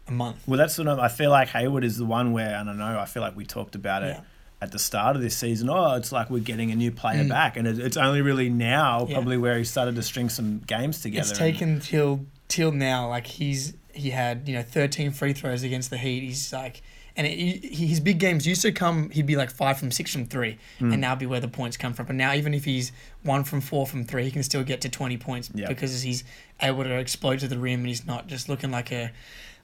[0.07, 0.37] a month.
[0.47, 0.99] Well, that's sort of.
[0.99, 2.99] I feel like Hayward is the one where I don't know.
[2.99, 4.21] I feel like we talked about it Yeah.
[4.61, 5.69] at the start of this season.
[5.69, 9.01] Oh, it's like we're getting a new player back, and it, it's only really now
[9.01, 9.09] Mm.
[9.09, 9.15] Yeah.
[9.15, 11.21] probably where he started to string some games together.
[11.21, 13.07] It's and- taken till till now.
[13.09, 16.21] Like he's he had you know thirteen free throws against the Heat.
[16.23, 16.81] He's like,
[17.15, 19.09] and it, he, his big games used to come.
[19.11, 20.91] He'd be like five from six from three, Hmm.
[20.91, 22.07] and now be where the points come from.
[22.07, 24.89] But now even if he's one from four from three, he can still get to
[24.89, 25.67] twenty points Yeah.
[25.67, 26.23] because he's
[26.61, 29.11] able to explode to the rim, and he's not just looking like a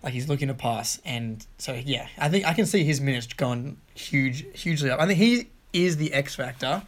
[0.04, 1.00] like he's looking to pass.
[1.06, 5.00] And so yeah, I think I can see his minutes going huge, hugely up.
[5.00, 6.84] I think he is the X factor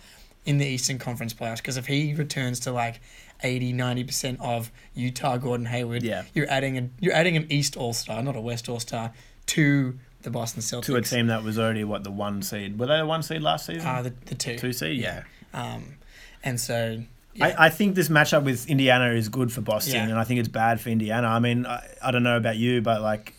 [0.45, 3.00] in the Eastern Conference playoffs because if he returns to like
[3.43, 6.24] 80 90% of Utah Gordon Hayward Yeah.
[6.34, 9.12] you're adding a you're adding an East All-Star not a West All-Star
[9.47, 12.80] to the Boston Celtics To a team that was already what the one seed.
[12.80, 13.88] Were they the one seed last season?
[13.88, 15.24] uh, the, the two Two seed, yeah.
[15.54, 15.95] um
[16.43, 17.56] and so yeah.
[17.58, 20.10] I, I think this matchup with Indiana is good for Boston, Yeah.
[20.10, 21.28] and I think it's bad for Indiana.
[21.28, 23.34] I mean, I, I don't know about you, but like,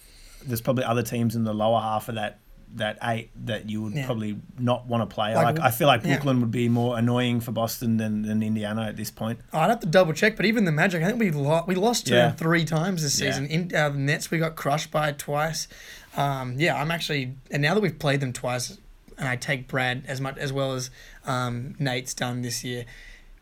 [0.44, 2.38] there's probably other teams in the lower half of that
[2.74, 4.06] that eight that you would Yeah.
[4.06, 5.34] probably not want to play.
[5.34, 6.14] Like, Like, I feel like yeah.
[6.14, 9.40] Brooklyn would be more annoying for Boston than, than Indiana at this point.
[9.52, 12.06] I'd have to double check, but even the Magic, I think we lo- we lost
[12.06, 12.28] to Yeah.
[12.28, 13.30] them three times this Yeah.
[13.32, 13.46] season.
[13.48, 15.68] In uh, the Nets, we got crushed by twice.
[16.16, 18.78] Um, yeah, I'm actually, and now that we've played them twice,
[19.18, 20.88] and I take Brad as much as well as
[21.26, 22.86] um, Nate's done this year.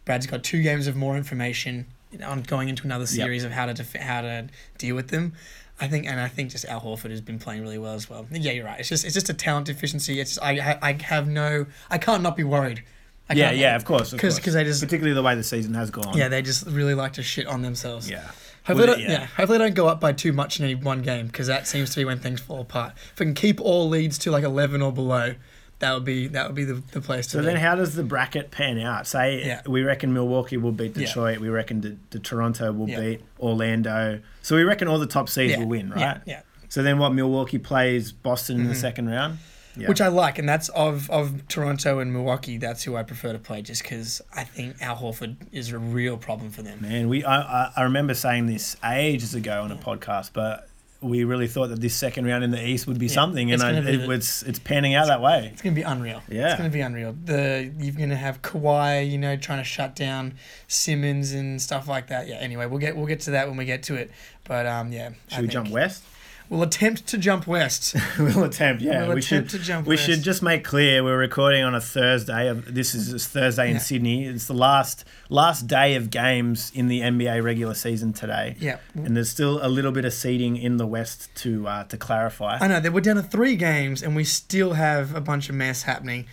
[0.05, 1.87] Brad's got two games of more information
[2.25, 5.35] on going into another series of how to def- how to deal with them.
[5.83, 8.27] I think, and I think just Al Horford has been playing really well as well.
[8.31, 8.81] Yeah, you're right.
[8.81, 10.21] It's just it's just a talent deficiency.
[10.21, 12.83] It's just, I I have no, I can't not be worried.
[13.31, 15.91] I Yeah, yeah, of course, Because because they just particularly the way the season has
[15.91, 16.17] gone.
[16.17, 18.11] yeah, they just really like to shit on themselves.
[18.11, 18.31] yeah.
[18.67, 19.25] Hopefully, Well, don't, yeah.
[19.25, 21.91] hopefully they don't go up by too much in any one game because that seems
[21.91, 22.93] to be when things fall apart.
[23.15, 25.35] If we can keep all leads to like eleven or below,
[25.81, 27.47] that would be that would be the, the place to So be.
[27.47, 29.07] then, how does the bracket pan out?
[29.07, 29.63] Say Yeah.
[29.67, 31.07] we reckon Milwaukee will beat Yeah.
[31.07, 31.41] Detroit.
[31.41, 33.01] We reckon the, the Toronto will Yeah.
[33.01, 34.21] beat Orlando.
[34.43, 35.59] So we reckon all the top seeds yeah.
[35.59, 36.01] will win, right?
[36.01, 36.41] Yeah, yeah.
[36.69, 38.81] So then, what Milwaukee plays Boston in the mm-hmm.
[38.81, 39.39] second round?
[39.77, 39.89] Yeah.
[39.89, 42.59] Which I like, and that's of of Toronto and Milwaukee.
[42.59, 46.17] That's who I prefer to play, just because I think Al Horford is a real
[46.17, 46.81] problem for them.
[46.83, 50.69] Man, we I, I, I remember saying this ages ago on a podcast, but
[51.03, 53.65] we really thought that this second round in the East would be something, and it's
[53.65, 55.51] I, be it, it's it's panning out that way.
[55.53, 56.23] It's gonna be unreal.
[56.29, 56.49] Yeah.
[56.49, 57.17] it's gonna be unreal.
[57.25, 60.35] The you're gonna have Kawhi, you know, trying to shut down
[60.69, 62.29] Simmons and stuff like that.
[62.29, 62.37] Yeah.
[62.37, 64.11] Anyway, we'll get we'll get to that when we get to it.
[64.45, 65.11] But um, yeah.
[65.31, 66.05] I Should we think jump west?
[66.51, 67.95] We'll attempt to jump west.
[68.19, 68.83] we'll attempt.
[68.83, 69.49] Yeah, We'll we should.
[69.51, 70.05] to jump we west.
[70.05, 72.49] should just make clear we're recording on a Thursday.
[72.49, 73.79] Of this is Thursday in Yeah.
[73.79, 74.25] Sydney.
[74.27, 78.57] It's the last last day of games in the NBA regular season today.
[78.59, 78.79] Yeah.
[78.97, 82.59] and there's still a little bit of seeding in the West to uh, to clarify.
[82.61, 85.55] I know that we're down to three games and we still have a bunch of
[85.55, 86.27] mess happening.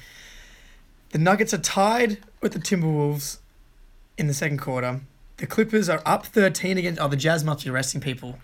[1.12, 3.38] The Nuggets are tied with the Timberwolves
[4.18, 5.02] in the second quarter.
[5.38, 7.00] The Clippers are up 13 against.
[7.00, 8.40] Oh, the Jazz must be resting people.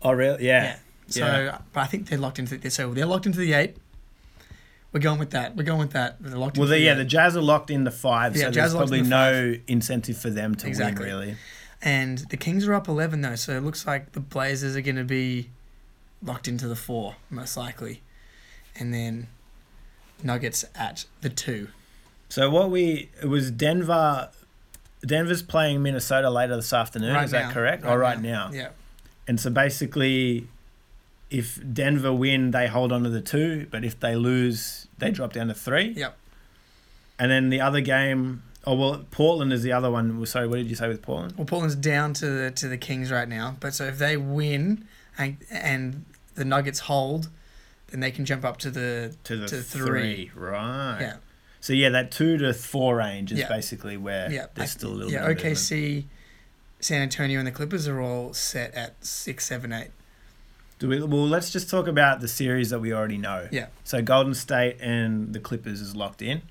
[0.00, 0.46] Oh, really?
[0.46, 0.62] Yeah.
[0.62, 0.76] Yeah.
[1.08, 1.58] So, Yeah.
[1.72, 3.76] but I think they're locked into the, so they're locked into the eight.
[4.92, 5.56] We're going with that.
[5.56, 6.16] We're going with that.
[6.20, 6.96] They're locked Well, into the, yeah, eight.
[6.98, 10.54] the Jazz are locked into five, Yeah, so Jazz there's probably no incentive for them
[10.56, 11.06] to Exactly.
[11.06, 11.36] win, really.
[11.82, 14.96] and the Kings are up 11 though, so it looks like the Blazers are going
[14.96, 15.50] to be
[16.22, 18.02] locked into the four most likely,
[18.74, 19.26] and then
[20.22, 21.68] Nuggets at the two.
[22.30, 24.30] So what we it was Denver.
[25.04, 27.14] Denver's playing Minnesota later this afternoon.
[27.14, 27.52] Right is that now.
[27.52, 27.84] correct?
[27.84, 28.50] oh, right now.
[28.52, 28.70] Yeah.
[29.28, 30.48] And so basically,
[31.30, 35.32] if Denver win, they hold on to the two, but if they lose, they drop
[35.32, 35.88] down to three.
[35.96, 36.16] Yep.
[37.18, 40.18] And then the other game, oh well, Portland is the other one.
[40.18, 41.34] Well, Sorry, what did you say with Portland?
[41.36, 44.86] Well, Portland's down to the to the Kings right now, but so if they win
[45.18, 47.28] and and the Nuggets hold,
[47.88, 50.30] then they can jump up to the To the to three.
[50.34, 50.98] right?
[51.00, 51.16] Yeah.
[51.60, 53.48] So yeah, that two to four range is Yeah.
[53.48, 54.46] basically where Yeah.
[54.54, 55.26] there's still a little yeah.
[55.26, 55.38] bit.
[55.38, 56.04] OKC,
[56.78, 59.90] San Antonio, and the Clippers are all set at six, seven, eight.
[60.78, 63.48] Do we, well, let's just talk about the series that we already know.
[63.50, 63.68] Yeah.
[63.84, 66.42] So Golden State and the Clippers is locked in.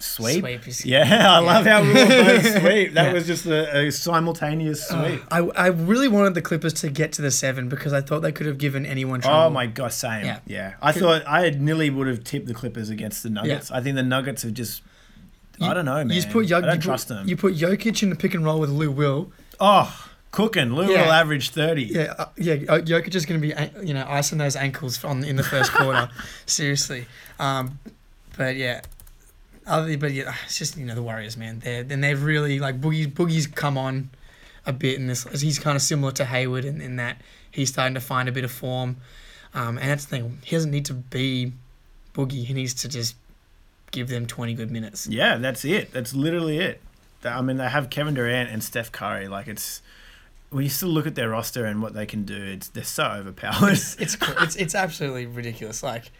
[0.00, 0.40] Sweep.
[0.40, 2.92] Sweep is- Yeah, I love how we both sweep.
[2.94, 3.12] That Yeah.
[3.12, 5.22] was just a, a simultaneous uh, sweep.
[5.30, 8.30] I, I really wanted the Clippers to get to the seven because I thought they
[8.32, 9.36] could have given anyone trouble.
[9.46, 10.24] Oh my gosh, same.
[10.24, 10.38] Yeah.
[10.46, 10.74] Yeah.
[10.80, 13.70] I Could- thought I nearly would have tipped the Clippers against the Nuggets.
[13.72, 14.82] I think the Nuggets have just.
[15.60, 16.10] I don't know, man.
[16.10, 17.28] You just put Jok- I don't you put, trust them.
[17.28, 19.32] You put Jokic in the pick and roll with Lou Will.
[19.58, 20.07] oh,
[20.38, 20.72] cooking.
[20.72, 21.04] Lou Yeah.
[21.04, 21.82] will average thirty.
[21.84, 22.54] Yeah, uh, yeah.
[22.68, 25.72] uh, Jokic is going to be, you know, icing those ankles on in the first
[25.72, 26.08] quarter.
[26.46, 27.06] Seriously,
[27.40, 27.80] um,
[28.36, 28.82] but yeah,
[29.66, 31.58] other but yeah, it's just you know the Warriors, man.
[31.58, 34.10] They and they've really like Boogie Boogie's come on
[34.64, 35.24] a bit in this.
[35.42, 37.20] He's kind of similar to Hayward in, in that
[37.50, 38.98] he's starting to find a bit of form,
[39.54, 40.38] um, and that's the thing.
[40.44, 41.52] He doesn't need to be
[42.14, 42.44] Boogie.
[42.44, 43.16] He needs to just
[43.90, 45.08] give them twenty good minutes.
[45.08, 45.92] Yeah, that's it.
[45.92, 46.80] That's literally it.
[47.24, 49.26] I mean, they have Kevin Durant and Steph Curry.
[49.26, 49.82] Like it's
[50.50, 53.04] when you still look at their roster and what they can do, it's they're so
[53.04, 53.72] overpowered.
[53.72, 54.34] It's cool.
[54.42, 55.82] it's it's absolutely ridiculous.
[55.82, 56.10] Like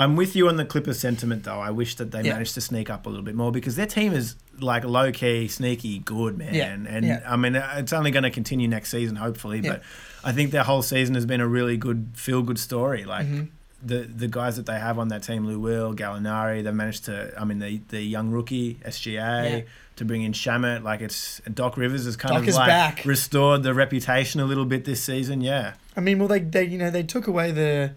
[0.00, 1.58] I'm with you on the Clippers sentiment, though.
[1.58, 2.34] I wish that they Yeah.
[2.34, 5.48] managed to sneak up a little bit more because their team is like low key,
[5.48, 6.54] sneaky good, man.
[6.54, 7.22] Yeah, And yeah.
[7.26, 9.58] I mean, it's only going to continue next season, hopefully.
[9.58, 9.70] Yeah.
[9.72, 9.82] But
[10.22, 13.04] I think their whole season has been a really good feel good story.
[13.04, 13.44] Like Mm-hmm.
[13.84, 17.32] the the guys that they have on that team, Lou Will, Gallinari, they managed to.
[17.36, 19.50] I mean, the the young rookie SGA.
[19.50, 19.60] Yeah.
[19.98, 23.04] To bring in Shamet, like it's Doc Rivers has kind Doc of like back.
[23.04, 25.40] restored the reputation a little bit this season.
[25.40, 27.92] Yeah, I mean, well, they, they you know they took away the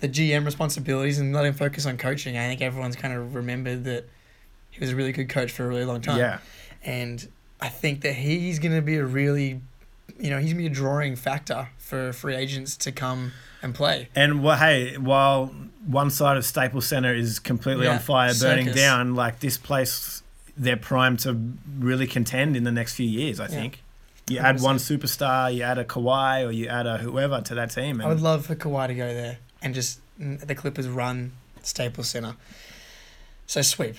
[0.00, 2.36] the GM responsibilities and let him focus on coaching.
[2.38, 4.08] I think everyone's kind of remembered that
[4.70, 6.18] He was a really good coach for a really long time.
[6.18, 6.38] Yeah.
[6.82, 7.28] And
[7.60, 9.60] I think that he's going to be a really,
[10.18, 13.74] you know, he's going to be a drawing factor for free agents to come and
[13.74, 14.08] play.
[14.14, 15.52] And well, hey, while
[15.84, 20.19] one side of Staples Center is completely Yeah, on fire, burning down, like this place,
[20.60, 21.36] they're primed to
[21.78, 23.40] really contend in the next few years.
[23.40, 23.82] I think.
[24.28, 27.72] You add one superstar, you add a Kawhi, or you add a whoever to that
[27.72, 32.10] team, I would love for Kawhi to go there and just the Clippers run Staples
[32.10, 32.36] Center.
[33.46, 33.96] So sweep.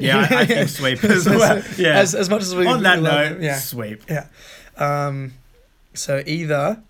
[0.00, 1.62] yeah, I, I think sweep as well.
[1.76, 1.98] Yeah.
[1.98, 3.58] As, as much as we on that we note, yeah.
[3.58, 4.02] sweep.
[4.08, 4.28] Yeah.
[4.78, 5.34] Um,
[5.92, 6.82] so either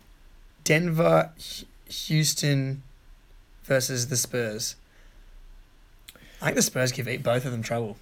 [0.63, 1.33] Denver,
[1.89, 2.83] Houston
[3.65, 4.77] versus the Spurs.
[6.41, 7.97] I think the Spurs give both of them trouble.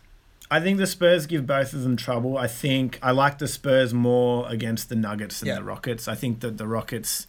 [0.50, 2.36] I think the Spurs give both of them trouble.
[2.36, 5.54] I think I like the Spurs more against the Nuggets than Yeah.
[5.56, 6.08] the Rockets.
[6.08, 7.26] I think that the Rockets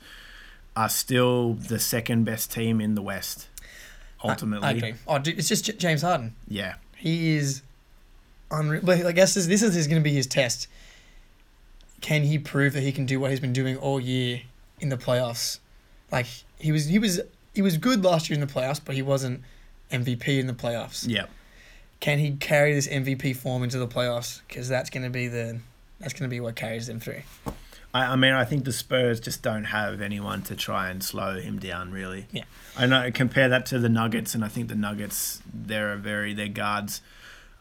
[0.75, 3.47] are still the second best team in the West.
[4.23, 4.93] Ultimately, I, I agree.
[5.07, 6.33] Oh, dude, it's just J- James Harden.
[6.47, 6.75] yeah.
[6.97, 7.61] He is
[8.49, 8.81] unreal.
[8.83, 10.67] But I guess this, this is going to be his test.
[12.01, 14.41] Can he prove that he can do what he's been doing all year
[14.79, 15.59] in the playoffs?
[16.11, 16.25] Like
[16.59, 17.19] he was, he was,
[17.53, 19.41] he was good last year in the playoffs, but he wasn't
[19.91, 21.05] MVP in the playoffs.
[21.07, 21.25] Yeah.
[22.03, 24.41] Can he carry this MVP form into the playoffs?
[24.45, 25.59] Because that's going to be the,
[26.01, 27.21] that's going to be what carries them through.
[27.93, 31.39] I, I mean, I think the Spurs just don't have anyone to try and slow
[31.39, 32.27] him down, really.
[32.33, 32.43] Yeah.
[32.77, 33.09] I know.
[33.09, 36.99] Compare that to the Nuggets, and I think the Nuggets, they're a very their guards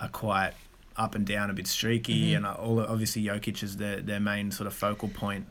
[0.01, 0.55] are quite
[0.97, 2.45] up and down, a bit streaky, Mm-hmm.
[2.45, 5.47] and all obviously Jokic is their their main sort of focal point.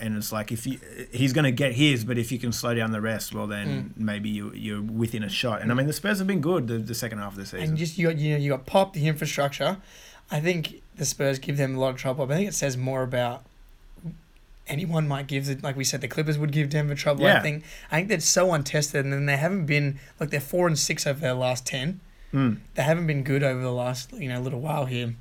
[0.00, 0.78] And it's like if you
[1.12, 3.94] he's going to get his, but if you can slow down the rest, well then
[3.96, 4.02] Mm.
[4.04, 5.62] maybe you you're within a shot.
[5.62, 7.60] And I mean the Spurs have been good the, the second half of the season.
[7.70, 9.78] And just you got you know you got Pop the infrastructure.
[10.30, 12.26] I think the Spurs give them a lot of trouble.
[12.26, 13.44] But I think it says more about
[14.66, 15.62] anyone might give it.
[15.62, 17.24] Like we said, the Clippers would give Denver trouble.
[17.24, 17.38] Yeah.
[17.38, 20.66] I think I think they're so untested, and then they haven't been like they're four
[20.66, 22.00] and six over their last ten.
[22.32, 22.58] Mm.
[22.74, 25.14] They haven't been good over the last you know little while here.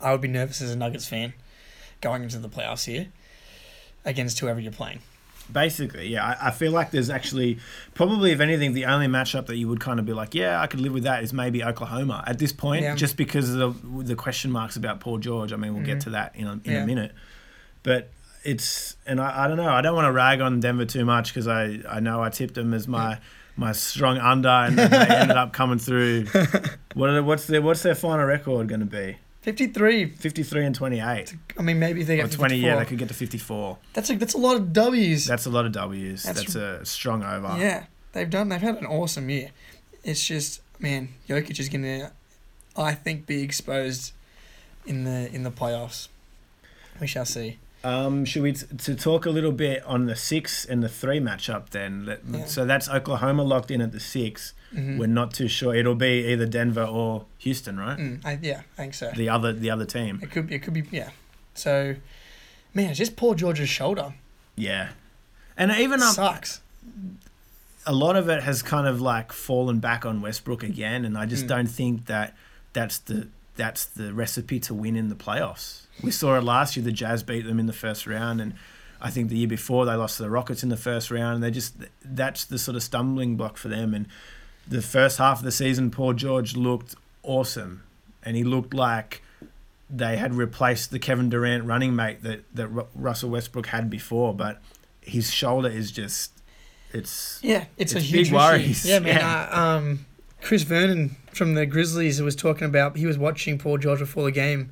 [0.00, 1.34] I would be nervous as a Nuggets fan
[2.00, 3.08] going into the playoffs here
[4.04, 5.00] against whoever you're playing.
[5.52, 6.24] Basically, yeah.
[6.40, 7.58] I, I feel like there's actually
[7.92, 10.66] probably, if anything, the only matchup that you would kind of be like, yeah, I
[10.66, 12.94] could live with that is maybe Oklahoma at this point, Yeah.
[12.94, 15.52] just because of the the question marks about Paul George.
[15.52, 16.70] I mean, we'll get to that in a, in Mm-hmm.
[16.70, 16.82] Yeah.
[16.82, 17.12] a minute,
[17.82, 18.10] but
[18.42, 19.68] it's and I, I don't know.
[19.68, 22.54] I don't want to rag on Denver too much because I I know I tipped
[22.54, 23.18] them as my.
[23.56, 26.26] My strong under, and then they ended up coming through.
[26.94, 29.16] What are, what's their what's their final record going to be?
[29.44, 30.06] Fifty three.
[30.06, 32.54] Fifty three and twenty eight, I mean, maybe they or get twenty.
[32.54, 32.70] 54.
[32.70, 33.76] Yeah, they could get to fifty four.
[33.92, 35.26] That's a that's a lot of W's.
[35.26, 36.22] That's a lot of W's.
[36.22, 37.54] That's- That's, a strong over.
[37.58, 38.48] Yeah, they've done.
[38.48, 39.50] They've had an awesome year.
[40.02, 42.12] It's just, man, Jokic is gonna,
[42.74, 44.12] I think, be exposed
[44.86, 46.08] in the in the playoffs.
[46.98, 47.58] We shall see.
[47.82, 51.20] Um, should we t- to talk a little bit on the six and the three
[51.20, 52.06] matchup then?
[52.06, 52.46] Let- Yeah.
[52.46, 54.98] So that's Oklahoma locked in at the 6 Mhm.
[54.98, 55.74] We're not too sure.
[55.74, 57.98] It'll be either Denver or Houston, right?
[57.98, 59.10] Mm, I, yeah, I think so.
[59.14, 60.18] The other the other team.
[60.22, 60.54] It could be.
[60.56, 60.82] It could be.
[60.90, 61.10] Yeah.
[61.54, 61.94] So,
[62.74, 64.14] man, it's just Paul George's shoulder
[64.56, 64.88] Yeah.
[65.56, 66.60] And even um, sucks.
[67.86, 71.26] a lot of it has kind of like fallen back on Westbrook again, and I
[71.26, 71.48] just Mm.
[71.48, 72.34] don't think that
[72.72, 75.82] that's the that's the recipe to win in the playoffs.
[76.02, 76.84] We saw it last year.
[76.84, 78.54] The Jazz beat them in the first round, and
[79.00, 81.36] I think the year before they lost to the Rockets in the first round.
[81.36, 83.94] And they just that's the sort of stumbling block for them.
[83.94, 84.06] And
[84.66, 87.82] the first half of the season, Paul George looked awesome,
[88.22, 89.22] and he looked like
[89.90, 94.34] they had replaced the Kevin Durant running mate that that Russell Westbrook had before.
[94.34, 94.60] But
[95.00, 96.32] his shoulder is just
[96.92, 98.86] it's Yeah, it's, a huge big worries.
[98.86, 99.16] Yeah, man.
[99.16, 99.48] Yeah.
[99.50, 100.06] Uh, um,
[100.40, 104.32] Chris Vernon from the Grizzlies was talking about he was watching Paul George before the
[104.32, 104.70] game,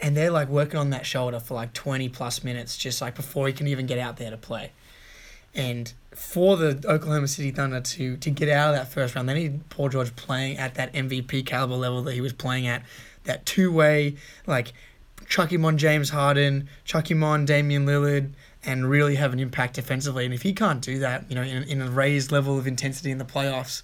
[0.00, 3.46] and they're like working on that shoulder for like twenty plus minutes, just like before
[3.46, 4.70] he can even get out there to play.
[5.54, 9.34] And for the Oklahoma City Thunder to to get out of that first round, they
[9.34, 12.82] need Paul George playing at that MVP caliber level that he was playing at,
[13.24, 14.72] that two way like
[15.26, 18.32] chuck him on James Harden, chuck him on Damian Lillard,
[18.64, 20.24] and really have an impact defensively.
[20.24, 23.10] And if he can't do that, you know, in, in a raised level of intensity
[23.10, 23.82] in the playoffs,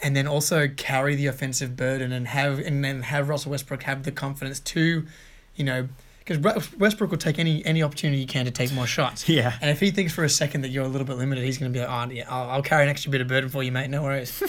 [0.00, 4.02] and then also carry the offensive burden and have and then have Russell Westbrook have
[4.02, 5.06] the confidence to,
[5.54, 5.88] you know,
[6.24, 6.38] because
[6.78, 9.28] Westbrook will take any any opportunity he can to take more shots.
[9.32, 9.56] Yeah.
[9.62, 11.72] And if he thinks for a second that you're a little bit limited, he's going
[11.72, 13.72] to be like, oh, yeah, I'll, I'll carry an extra bit of burden for you,
[13.72, 13.88] mate.
[13.88, 14.42] No worries.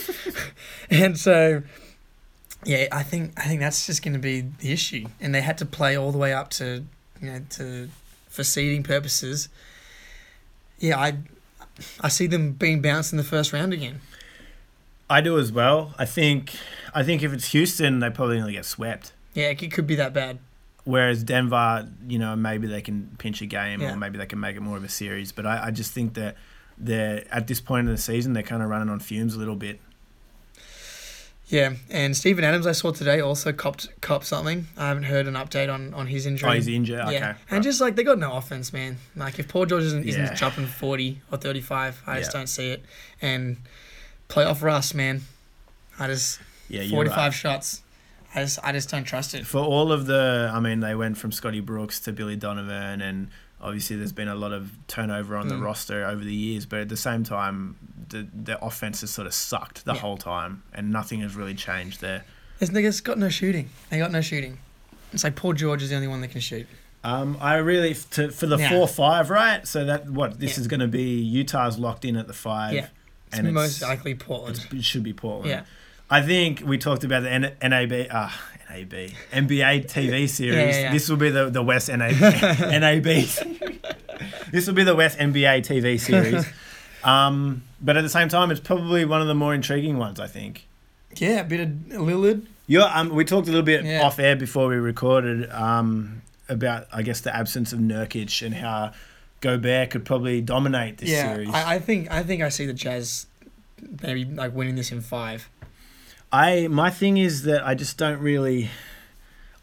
[0.89, 1.63] and so,
[2.65, 5.05] yeah, I think I think that's just going to be the issue.
[5.21, 6.83] And they had to play all the way up to,
[7.21, 7.89] you know, to
[8.27, 9.47] for seeding purposes.
[10.79, 11.17] Yeah, I
[12.01, 14.01] I see them being bounced in the first round again.
[15.09, 15.93] I do as well.
[15.97, 16.55] I think
[16.93, 19.13] I think if it's Houston, they probably only get swept.
[19.33, 20.39] Yeah, it could be that bad.
[20.85, 23.93] Whereas Denver, you know, maybe they can pinch a game Yeah.
[23.93, 25.31] or maybe they can make it more of a series.
[25.31, 26.35] But I, I just think that
[26.77, 29.55] they're at this point in the season, they're kind of running on fumes a little
[29.55, 29.79] bit.
[31.47, 34.67] Yeah, and Steven Adams I saw today also copped copped something.
[34.77, 36.49] I haven't heard an update on, on his injury.
[36.49, 37.01] Oh, he's injured.
[37.01, 37.13] Okay.
[37.13, 37.35] Yeah, right.
[37.51, 38.97] and just like they got no offense, man.
[39.15, 40.33] Like if Paul George isn't, isn't Yeah.
[40.33, 42.83] chopping forty or thirty five, I just don't see it.
[43.21, 43.57] And
[44.29, 45.21] playoff Russ, man,
[45.99, 47.33] I just yeah, forty five right.
[47.33, 47.82] shots.
[48.35, 49.45] I just I just don't trust it.
[49.45, 53.27] For all of the, I mean, they went from Scotty Brooks to Billy Donovan, and
[53.61, 55.63] obviously there's been a lot of turnover on the Mm.
[55.63, 56.65] roster over the years.
[56.65, 57.75] But at the same time,
[58.09, 59.99] the the offense has sort of sucked the Yeah.
[59.99, 62.23] whole time, and nothing has really changed there.
[62.59, 63.69] This nigga's got no shooting.
[63.89, 64.57] They got no shooting.
[65.11, 66.65] It's like Paul George is the only one that can shoot.
[67.03, 68.69] Um, I really to, for the Yeah.
[68.69, 69.67] four five right.
[69.67, 70.61] So that what this Yeah.
[70.61, 71.19] is going to be.
[71.21, 72.73] Utah's locked in at the five.
[72.73, 72.87] Yeah.
[73.27, 74.55] It's and most it's, likely Portland.
[74.57, 75.49] it's- it should be Portland.
[75.49, 75.63] Yeah.
[76.13, 78.39] I think we talked about the N- NAB, ah,
[78.69, 78.91] NAB,
[79.31, 80.53] NBA TV series.
[80.53, 80.91] Yeah, yeah, yeah.
[80.91, 82.19] This will be the, the West NAB.
[82.21, 83.03] NAB.
[84.51, 86.45] this will be the West NBA TV series.
[87.03, 90.27] Um, but at the same time, it's probably one of the more intriguing ones, I
[90.27, 90.67] think.
[91.15, 92.45] Yeah, a bit of Lillard.
[92.67, 94.03] You're, um, we talked a little bit Yeah.
[94.03, 98.91] off air before we recorded um, about, I guess, the absence of Nurkic and how
[99.41, 101.49] Gobert could probably dominate this yeah, series.
[101.49, 103.25] I, I think I think I see the Jazz
[104.01, 105.49] maybe like winning this in five.
[106.33, 108.69] I my thing is that I just don't really.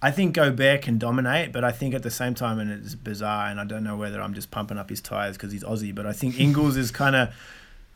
[0.03, 3.49] I think Gobert can dominate, but I think at the same time, and it's bizarre,
[3.49, 6.07] and I don't know whether I'm just pumping up his tires because he's Aussie, but
[6.07, 7.35] I think Ingles is kind of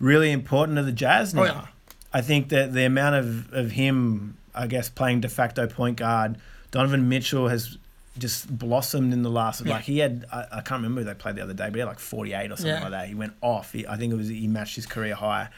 [0.00, 1.42] really important to the Jazz oh, now.
[1.42, 1.66] Oh, yeah.
[2.12, 6.36] I think that the amount of, of him, I guess, playing de facto point guard,
[6.72, 7.78] Donovan Mitchell has
[8.18, 9.64] just blossomed in the last.
[9.64, 9.72] Yeah.
[9.72, 11.80] Like he had, I, I can't remember who they played the other day, but he
[11.80, 12.82] had like 48 or something Yeah.
[12.82, 13.08] like that.
[13.08, 13.72] He went off.
[13.72, 15.48] He, I think it was he matched his career high.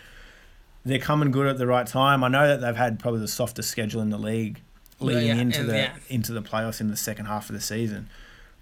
[0.86, 2.24] They're coming good at the right time.
[2.24, 4.60] I know that they've had probably the softest schedule in the league
[5.00, 5.96] leading yeah, into the yeah.
[6.08, 8.08] into the playoffs in the second half of the season,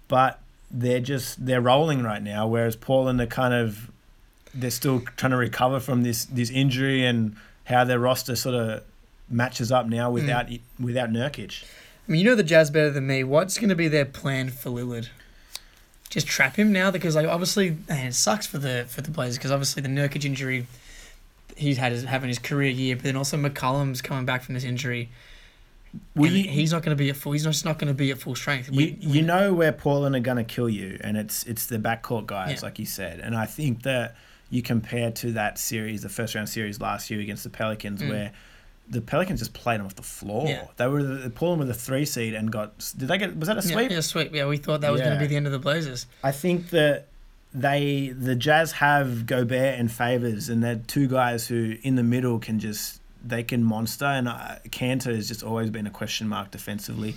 [0.07, 2.47] but they're just they're rolling right now.
[2.47, 3.89] Whereas Portland are kind of
[4.53, 8.83] they're still trying to recover from this this injury and how their roster sort of
[9.29, 10.13] matches up now mm.
[10.13, 10.47] without
[10.79, 11.63] without Nurkic.
[12.07, 13.23] I mean, you know the Jazz better than me.
[13.23, 15.09] What's going to be their plan for Lillard?
[16.09, 19.37] Just trap him now because like obviously man, it sucks for the for the Blazers
[19.37, 20.67] because obviously the Nurkic injury
[21.55, 24.63] he's had his, having his career year, but then also McCollum's coming back from this
[24.63, 25.09] injury.
[26.15, 27.31] Well, you- he's not going to be at full.
[27.31, 28.69] He's just not going to be at full strength.
[28.69, 31.77] You, We- you know where Portland are going to kill you, and it's it's the
[31.77, 32.65] backcourt guys, Yeah.
[32.65, 33.19] like you said.
[33.21, 34.15] And I think that
[34.49, 38.09] you compare to that series, the first round series last year against the Pelicans, Mm.
[38.09, 38.31] where
[38.89, 40.47] the Pelicans just played them off the floor.
[40.47, 40.65] Yeah.
[40.77, 42.77] They were the, Portland with a three seed and got.
[42.97, 43.35] Did they get?
[43.37, 43.89] Was that a sweep?
[43.89, 44.33] Yeah, sweep.
[44.35, 46.07] Yeah, we thought that was going to be the end of the Blazers.
[46.23, 47.07] I think that
[47.55, 52.39] they the Jazz have Gobert and Favors, and they're two guys who in the middle
[52.39, 54.05] can just they can monster.
[54.05, 57.15] And uh, Kanter has just always been a question mark defensively.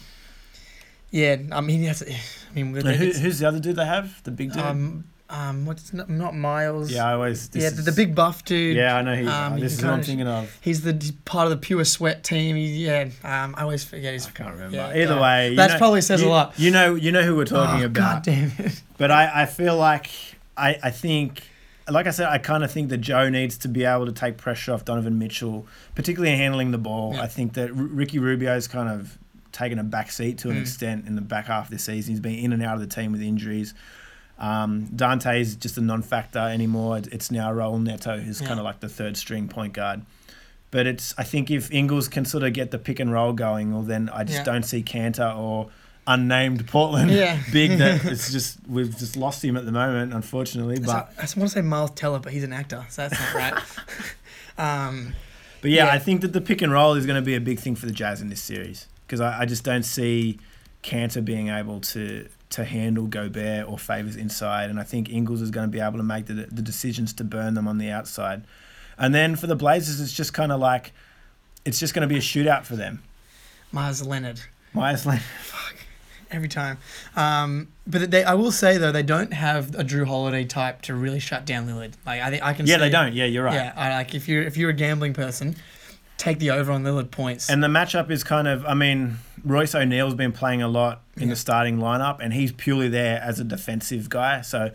[1.11, 4.23] Yeah, I mean, that's, I mean, who, who's the other dude they have?
[4.25, 4.63] The big dude.
[4.63, 6.91] um, um, what's not, not Miles?
[6.91, 7.51] yeah, I always.
[7.53, 8.77] yeah, the, the big buff dude.
[8.77, 9.29] Yeah, I know who.
[9.29, 10.57] Um, oh, he this is what I'm thinking of.
[10.61, 12.57] He's the he's part of the pure sweat team.
[12.57, 14.27] He, yeah, um, I always forget his.
[14.27, 14.77] I can't remember.
[14.77, 15.23] Yeah, Either God.
[15.23, 16.59] way, that probably says a lot.
[16.59, 17.93] You know, you know who we're talking oh, about.
[17.95, 18.83] God damn it.
[18.99, 20.11] But I, I feel like
[20.57, 21.45] I, I think,
[21.89, 24.37] like I said, I kind of think that Joe needs to be able to take
[24.39, 27.15] pressure off Donovan Mitchell, particularly in handling the ball.
[27.15, 27.23] Yeah.
[27.23, 29.17] I think that R- Ricky Rubio's kind of
[29.53, 30.61] taken a back seat to an Mm.
[30.63, 32.13] extent in the back half of the season.
[32.13, 33.73] He's been in and out of the team with injuries.
[34.39, 36.99] Um, is just a non-factor anymore.
[37.11, 38.47] It's now Raul Neto, who's Yeah.
[38.49, 40.03] kind of like the third string point guard.
[40.71, 43.73] But it's I think if Ingles can sort of get the pick and roll going,
[43.73, 44.45] well then I just Yeah.
[44.45, 45.71] don't see Kanter or
[46.07, 47.39] unnamed Portland Yeah.
[47.53, 50.79] big that it's just we've just lost him at the moment, unfortunately.
[50.79, 53.35] But I just want to say Miles Teller, but he's an actor, so that's not
[53.35, 53.63] right.
[54.89, 55.15] um,
[55.61, 55.93] but yeah, Yeah.
[55.93, 57.87] I think that the pick and roll is going to be a big thing for
[57.87, 60.39] the Jazz in this series because I, I just don't see
[60.83, 65.51] Kanter being able to to handle Gobert or favors inside, and I think Ingles is
[65.51, 68.45] going to be able to make the the decisions to burn them on the outside.
[68.97, 70.93] And then for the Blazers, it's just kind of like
[71.65, 73.03] it's just going to be a shootout for them.
[73.73, 74.41] Miles Leonard.
[74.73, 75.23] Meyers Leonard.
[75.43, 75.77] Fuck.
[76.31, 76.79] Every time.
[77.17, 80.95] Um, but they, I will say though, they don't have a Jrue Holiday type to
[80.95, 81.95] really shut down Lillard.
[82.05, 82.67] Like I think I can.
[82.67, 83.15] Yeah, see- they don't.
[83.15, 83.55] Yeah, you're right.
[83.55, 85.57] Yeah, I, like if you're if you're a gambling person,
[86.19, 87.49] take the over on Lillard points.
[87.49, 91.25] And the matchup is kind of, I mean, Royce O'Neale's been playing a lot in
[91.25, 91.29] Yeah.
[91.31, 94.41] the starting lineup, and he's purely there as a defensive guy.
[94.43, 94.71] So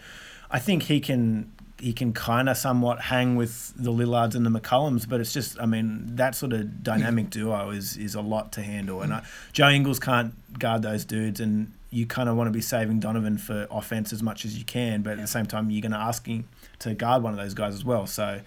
[0.51, 4.49] I think he can he can kind of somewhat hang with the Lillards and the
[4.49, 8.53] McCollums, but it's just, I mean, that sort of dynamic duo is is a lot
[8.53, 9.01] to handle.
[9.01, 12.61] And I, Joe Ingles can't guard those dudes, and you kind of want to be
[12.61, 15.81] saving Donovan for offense as much as you can, but at the same time, you're
[15.81, 16.47] going to ask him
[16.79, 18.07] to guard one of those guys as well.
[18.07, 18.39] So.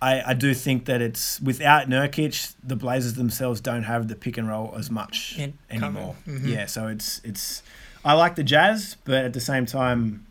[0.00, 4.38] I, I do think that it's without Nurkic, the Blazers themselves don't have the pick
[4.38, 6.14] and roll as much Yeah, anymore.
[6.26, 6.46] Mhm.
[6.46, 7.62] Yeah, so it's it's
[8.04, 10.24] I like the Jazz, but at the same time,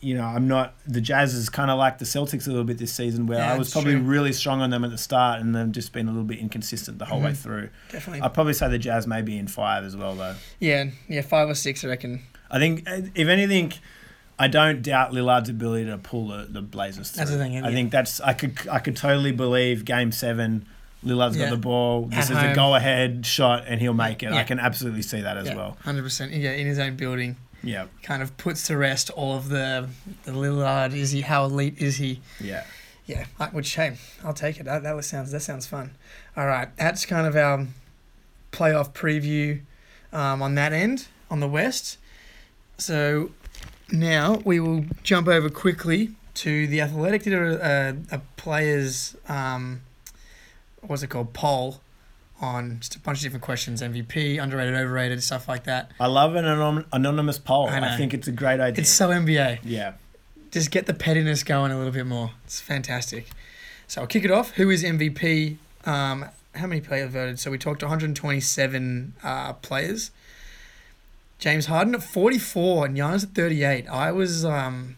[0.00, 0.74] you know, I'm not.
[0.86, 3.52] The Jazz is kind of like the Celtics a little bit this season, where Yeah,
[3.54, 4.02] I was probably true.
[4.02, 6.98] really strong on them at the start, and they've just been a little bit inconsistent
[6.98, 7.36] the whole way Mhm.
[7.36, 7.68] through.
[7.90, 8.22] Definitely.
[8.22, 10.34] I'd probably say the Jazz may be in five as well, though.
[10.60, 12.22] yeah, yeah, five or six, I reckon.
[12.50, 13.72] I think, uh, if anything,
[14.38, 17.18] I don't doubt Lillard's ability to pull the, the Blazers through.
[17.18, 17.74] That's the thing, I yeah.
[17.74, 20.66] think that's I could I could totally believe Game Seven.
[21.04, 21.46] Lillard's Yeah.
[21.46, 22.06] got the ball.
[22.06, 24.30] This At is a go-ahead shot, and he'll make it.
[24.32, 24.38] Yeah.
[24.38, 25.76] I can absolutely see that as well.
[25.84, 26.32] hundred percent.
[26.32, 29.88] Yeah, in his own building, Yeah, kind of puts to rest all of the
[30.24, 30.94] the Lillard.
[30.94, 31.22] Is he?
[31.22, 32.20] How elite is he?
[32.40, 32.64] yeah.
[33.04, 34.62] Yeah, which hey, I'll take it.
[34.64, 35.90] That, that sounds that sounds fun.
[36.36, 37.66] All right, that's kind of our
[38.52, 39.60] playoff preview
[40.12, 41.98] um, on that end on the West.
[42.78, 43.32] So
[43.92, 49.82] now we will jump over quickly to the Athletic did a, a, a players um,
[50.80, 51.80] what's it called poll
[52.40, 55.92] on just a bunch of different questions MVP underrated overrated stuff like that.
[56.00, 57.68] I love an anon- anonymous poll.
[57.68, 58.82] I I, think it's a great idea.
[58.82, 59.60] It's so NBA.
[59.62, 59.92] yeah.
[60.50, 62.32] just get the pettiness going a little bit more.
[62.44, 63.28] It's fantastic.
[63.86, 64.52] So I'll kick it off.
[64.52, 65.56] Who is MVP?
[65.84, 67.38] Um, how many players voted?
[67.38, 70.10] So we talked 127 uh, players.
[71.42, 73.88] James Harden at 44 and Giannis at 38.
[73.88, 74.94] I was um,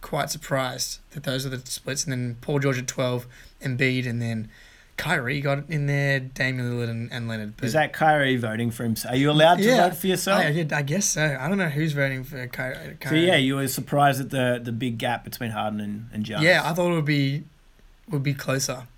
[0.00, 2.02] quite surprised that those are the splits.
[2.02, 3.28] And then Paul George at 12,
[3.62, 4.48] Embiid, and then
[4.96, 7.56] Kyrie got in there, Damian Lillard and, and Leonard.
[7.56, 9.14] But Is that Kyrie voting for himself?
[9.14, 9.88] Are you allowed to Yeah.
[9.88, 10.40] vote for yourself?
[10.44, 11.38] I, I guess so.
[11.40, 12.96] I don't know who's voting for Kyrie.
[13.08, 16.42] so yeah, you were surprised at the the big gap between Harden and, and Giannis.
[16.42, 17.44] Yeah, I thought it would be
[18.10, 18.88] would be closer.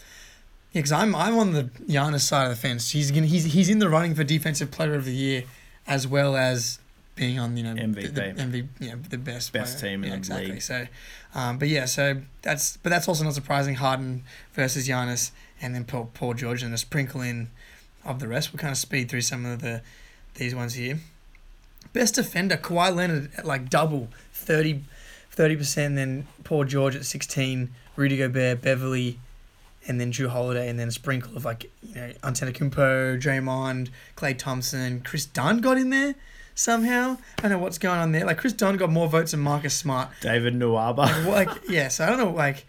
[0.72, 2.92] Yeah, because I'm I'm on the Giannis side of the fence.
[2.92, 5.44] He's gonna, he's he's in the running for defensive player of the year,
[5.86, 6.78] as well as
[7.16, 7.94] being on you know MVP.
[7.94, 9.92] the, the MVP, you know, the best Best player.
[9.92, 10.52] team in yeah, the exactly.
[10.52, 10.62] league.
[10.62, 10.86] So,
[11.34, 13.74] um, but yeah, so that's but that's also not surprising.
[13.76, 17.48] Harden versus Giannis, and then Paul, Paul George, and a sprinkle in
[18.04, 18.52] of the rest.
[18.52, 19.82] We'll kind of speed through some of the
[20.34, 21.00] these ones here.
[21.92, 24.82] Best defender, Kawhi Leonard at like double, 30
[25.30, 25.96] percent.
[25.96, 29.18] Then Paul George at sixteen, Rudy Gobert, Beverley,
[29.88, 34.36] and then Jrue Holiday, and then a sprinkle of like you know Antetokounmpo, Draymond, Klay
[34.36, 36.14] Thompson, Kris Dunn got in there
[36.56, 37.16] somehow.
[37.38, 38.24] I don't know what's going on there.
[38.26, 40.08] Like Kris Dunn got more votes than Marcus Smart.
[40.20, 41.24] David Nwaba.
[41.26, 42.66] Like yeah, so I don't know like.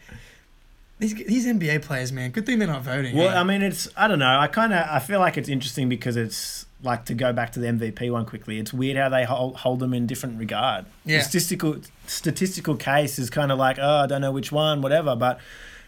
[0.99, 3.15] These, these NBA players, man, good thing they're not voting.
[3.15, 3.39] Well, eh?
[3.39, 4.39] I mean, it's I don't know.
[4.39, 7.59] I kind of I feel like it's interesting because it's like to go back to
[7.59, 8.57] the MVP one quickly.
[8.57, 10.85] It's weird how they hold, hold them in different regard.
[11.05, 11.17] Yeah.
[11.19, 11.77] The statistical
[12.07, 15.39] statistical case is kind of like oh I don't know which one whatever, but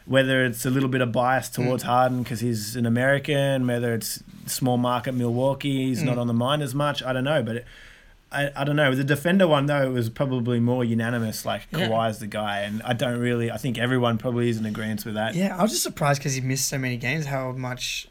[0.06, 1.54] whether it's a little bit of bias Mm.
[1.56, 6.22] towards Harden because he's an American, whether it's small market Milwaukee, he's not Mm.
[6.22, 7.02] on the mind as much.
[7.02, 7.56] I don't know, but.
[7.58, 7.66] It,
[8.32, 8.94] I, I don't know.
[8.94, 11.46] The defender one though it was probably more unanimous.
[11.46, 11.88] Like Yeah.
[11.90, 13.50] Kawhi's the guy, and I don't really.
[13.52, 15.34] I think everyone probably is in agreement with that.
[15.36, 17.26] Yeah, I was just surprised because he missed so many games.
[17.26, 18.08] How much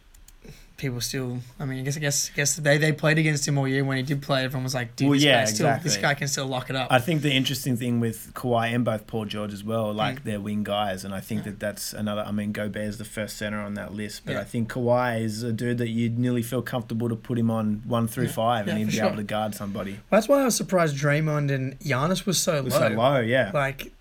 [0.78, 1.40] people still?
[1.60, 3.84] I mean, I guess I guess I guess they, they played against him all year.
[3.84, 6.14] When he did play, everyone was like, "Dude, Well, this yeah, guy still this guy
[6.14, 9.26] can still lock it up." I think the interesting thing with Kawhi and both Paul
[9.26, 10.24] George as well, like Mm.
[10.24, 12.22] they're wing guys, and I think that that's another.
[12.22, 14.40] I mean, Gobert's the first center on that list, but Yeah.
[14.40, 17.82] I think Kawhi is a dude that you'd nearly feel comfortable to put him on
[17.84, 18.32] one through Yeah.
[18.32, 19.06] five, Yeah, and he'd be sure.
[19.06, 19.98] able to guard somebody.
[20.10, 22.88] That's why I was surprised Draymond and Giannis was so was low.
[22.88, 23.50] so low, yeah.
[23.52, 23.92] Like,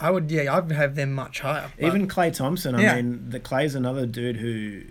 [0.00, 1.70] I would yeah, I'd have them much higher.
[1.78, 2.94] Even Klay Thompson, I Yeah.
[2.96, 4.82] mean, the Klay's another dude who,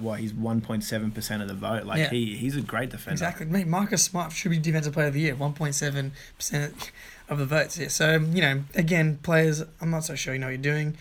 [0.00, 1.84] well, he's one point seven percent of the vote.
[1.84, 2.10] Like Yeah.
[2.10, 3.12] he, he's a great defender.
[3.14, 3.66] exactly, mate.
[3.66, 6.90] Marcus Smart should be defensive player of the year, one point seven percent
[7.28, 7.78] of the votes.
[7.78, 9.62] Yeah, so you know, again, players.
[9.80, 10.96] I'm not so sure you know what you're doing.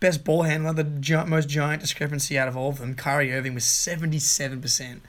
[0.00, 3.54] Best ball handler, the gi- most giant discrepancy out of all of them, Kyrie Irving
[3.54, 5.00] was 77%,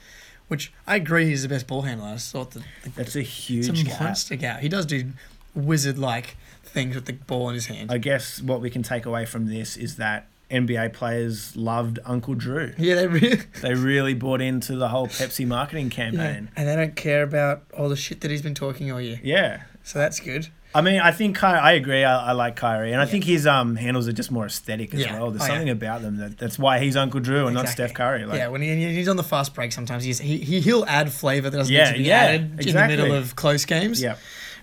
[0.47, 2.09] which I agree he's the best ball handler.
[2.09, 2.63] I thought that
[2.95, 3.99] That's a it's huge a gap.
[4.01, 4.59] monster gap.
[4.59, 5.11] He does do
[5.55, 7.91] wizard like things with the ball in his hand.
[7.91, 12.35] I guess what we can take away from this is that NBA players loved Uncle
[12.35, 12.73] Drew.
[12.77, 13.39] yeah, they really.
[13.61, 16.49] They really bought into the whole Pepsi marketing campaign.
[16.53, 16.61] Yeah.
[16.61, 19.19] And they don't care about all the shit that he's been talking all year.
[19.23, 19.63] Yeah.
[19.83, 20.47] So that's good.
[20.75, 22.03] I mean, I think Ky- I agree.
[22.03, 25.01] I, I like Kyrie, and I think his um handles are just more aesthetic as
[25.01, 25.19] Yeah.
[25.19, 25.29] well.
[25.29, 25.51] There's Oh, yeah.
[25.51, 28.25] something about them that that's why he's Uncle Drew and not Steph Curry.
[28.25, 31.11] Like, yeah, when he, he's on the fast break, sometimes he's, he he he'll add
[31.11, 34.01] flavor that doesn't Yeah, need to be yeah, added in the middle of close games.
[34.01, 34.15] yeah.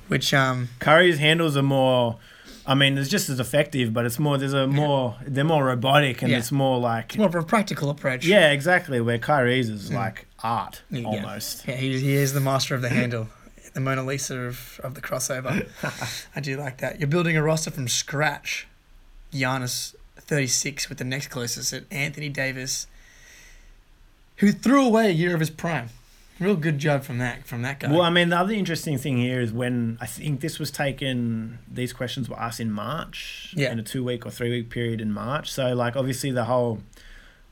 [0.08, 2.18] Which um Curry's handles are more.
[2.66, 4.38] I mean, it's just as effective, but it's more.
[4.38, 5.16] There's a more.
[5.26, 6.38] They're more robotic, and Yeah.
[6.38, 7.06] it's more like.
[7.10, 8.24] it's more of a practical approach.
[8.26, 9.00] Yeah, exactly.
[9.00, 9.94] Where Kyrie's is hmm.
[9.94, 11.04] like art Yeah.
[11.04, 11.66] almost.
[11.66, 13.28] Yeah, he, he is the master of the handle,
[13.72, 15.66] the Mona Lisa of, of the crossover.
[16.36, 17.00] I do like that.
[17.00, 18.66] You're building a roster from scratch.
[19.32, 22.86] Giannis, 36, with the next closest at Anthony Davis,
[24.36, 25.90] who threw away a year of his prime.
[26.40, 27.90] Real good job from that from that guy.
[27.90, 31.58] Well, I mean, the other interesting thing here is when I think this was taken,
[31.70, 33.70] these questions were asked in March, Yeah.
[33.70, 35.52] in a two week or three week period in March.
[35.52, 36.82] So, like, obviously, the whole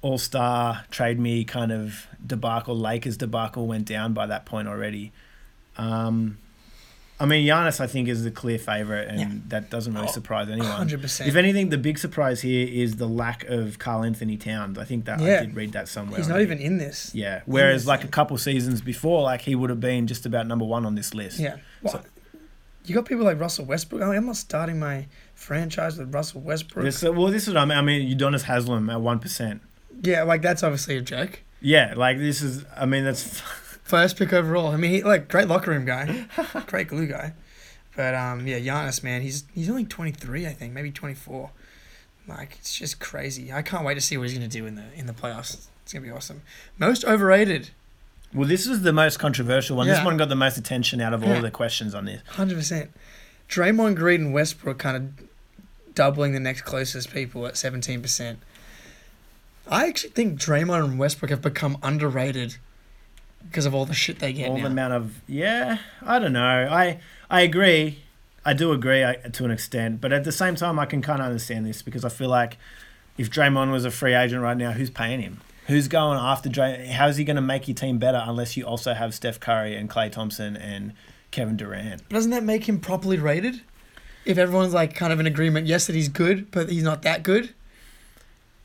[0.00, 5.12] All Star trade me kind of debacle, Lakers debacle went down by that point already.
[5.76, 6.38] Um,
[7.20, 9.28] I mean, Giannis, I think, is the clear favorite, and Yeah.
[9.48, 10.70] that doesn't really Oh, surprise anyone.
[10.70, 11.26] 100%.
[11.28, 14.78] If anything, the big surprise here is the lack of Karl-Anthony Towns.
[14.78, 15.38] I think that Yeah.
[15.40, 16.18] I did read that somewhere.
[16.18, 17.10] He's not even in this.
[17.14, 17.40] Yeah.
[17.44, 20.86] Whereas, like a couple seasons before, like he would have been just about number one
[20.86, 21.40] on this list.
[21.40, 21.56] Yeah.
[21.82, 22.02] Well, So-
[22.86, 24.00] you got people like Russell Westbrook.
[24.00, 26.84] I mean, I'm not starting my franchise with Russell Westbrook.
[26.84, 27.78] This, uh, well, this is what I mean.
[27.78, 29.60] I mean, Udonis Haslam at one percent.
[30.02, 31.40] yeah, like that's obviously a joke.
[31.60, 32.64] Yeah, like this is.
[32.76, 33.42] I mean, that's.
[33.88, 34.68] First pick overall.
[34.68, 36.26] I mean, he, like great locker room guy,
[36.66, 37.32] great glue guy.
[37.96, 41.50] But um, yeah, Giannis, man, he's he's only 23, I think, maybe 24.
[42.28, 43.50] Like it's just crazy.
[43.52, 45.68] I can't wait to see what he's gonna do in the in the playoffs.
[45.82, 46.42] It's gonna be awesome.
[46.78, 47.70] Most overrated,
[48.34, 49.86] Well, this is the most controversial one.
[49.86, 51.40] This one got the most attention out of all Yeah.
[51.40, 52.20] the questions on this.
[52.28, 52.90] hundred percent.
[53.48, 58.40] Draymond Green and Westbrook kind of doubling the next closest people at 17 percent.
[59.66, 62.56] I actually think Draymond and Westbrook have become underrated
[63.46, 64.64] because of all the shit they get all now.
[64.64, 67.98] the amount of yeah i don't know i i agree
[68.44, 71.20] i do agree I, to an extent but at the same time i can kind
[71.20, 72.58] of understand this because i feel like
[73.16, 76.86] if Draymond was a free agent right now who's paying him who's going after Dray
[76.86, 79.88] how's he going to make your team better unless you also have Steph Curry and
[79.88, 80.92] Klay Thompson and
[81.30, 83.60] Kevin Durant Doesn't that make him properly rated?
[84.24, 87.22] If everyone's like kind of in agreement, yes, that he's good, but he's not that
[87.22, 87.54] good.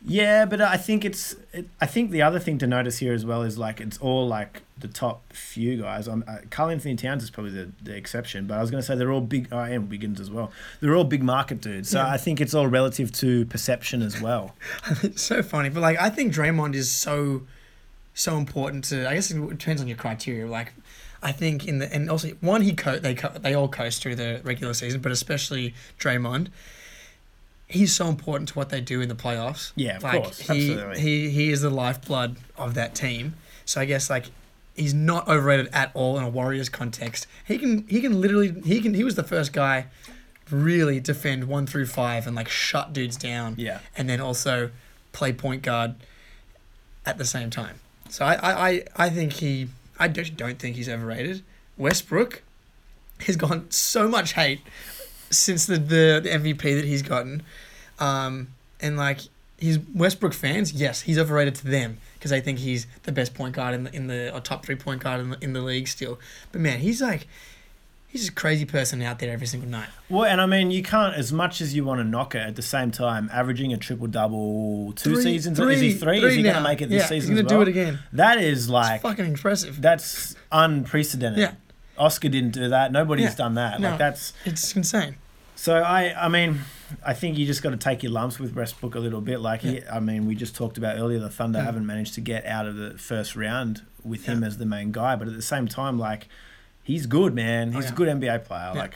[0.05, 1.35] Yeah, but I think it's.
[1.53, 4.27] It, I think the other thing to notice here as well is like it's all
[4.27, 6.09] like the top few guys.
[6.09, 8.95] Um, uh, Karl-Anthony Towns is probably the, the exception, but I was going to say
[8.95, 9.47] they're all big.
[9.51, 10.51] Oh, and Wiggins as well.
[10.81, 11.89] They're all big market dudes.
[11.89, 12.09] So Yeah.
[12.11, 14.55] I think it's all relative to perception as well.
[15.03, 17.43] it's so funny, but like I think Draymond is so,
[18.13, 19.07] so important to.
[19.09, 20.47] I guess it depends on your criteria.
[20.47, 20.73] Like,
[21.21, 24.15] I think in the and also one he co- they co- they all coast through
[24.15, 26.47] the regular season, but especially Draymond.
[27.67, 29.71] He's so important to what they do in the playoffs.
[29.75, 30.99] Yeah, of like course, he, absolutely.
[30.99, 33.35] he he is the lifeblood of that team.
[33.65, 34.25] So I guess like
[34.75, 37.27] he's not overrated at all in a Warriors context.
[37.47, 39.87] He can he can literally he can he was the first guy
[40.51, 43.55] really defend one through five and like shut dudes down.
[43.57, 43.79] Yeah.
[43.97, 44.71] And then also
[45.11, 45.95] play point guard
[47.05, 47.79] at the same time.
[48.09, 51.43] So I I, I, I think he I don't, don't think he's overrated.
[51.77, 52.43] Westbrook
[53.21, 54.61] has gotten so much hate
[55.37, 57.43] since the, the, the MVP that he's gotten.
[57.99, 58.49] Um,
[58.81, 59.19] and like
[59.57, 63.55] his Westbrook fans, yes, he's overrated to them because they think he's the best point
[63.55, 65.87] guard in the, in the or top three point guard in the, in the league
[65.87, 66.19] still.
[66.51, 67.27] But man, he's like
[68.07, 69.87] he's a crazy person out there every single night.
[70.09, 72.39] Well, and I mean, you can't as much as you want to knock it.
[72.41, 75.59] At the same time, averaging a triple double two Three- seasons.
[75.59, 76.23] is he three?
[76.23, 77.31] is he going to make it this yeah, season?
[77.31, 77.67] He's gonna do well?
[77.67, 77.99] it again.
[78.11, 79.81] That is like It's fucking impressive.
[79.81, 81.39] that's unprecedented.
[81.39, 81.53] Yeah.
[81.97, 82.91] Oscar didn't do that.
[82.91, 83.35] Nobody's Yeah.
[83.35, 83.79] done that.
[83.79, 83.91] No.
[83.91, 85.15] Like that's It's insane.
[85.63, 86.59] So I, I mean,
[87.05, 89.39] I think you just got to take your lumps with Westbrook a little bit.
[89.39, 91.63] Like, he, I mean, we just talked about earlier, the Thunder Yeah.
[91.63, 95.15] haven't managed to get out of the first round with him as the main guy,
[95.15, 96.27] but at the same time, like,
[96.83, 97.71] he's good, man.
[97.71, 97.93] He's Oh, yeah.
[97.93, 98.71] a good NBA player.
[98.75, 98.81] Yeah.
[98.81, 98.95] Like,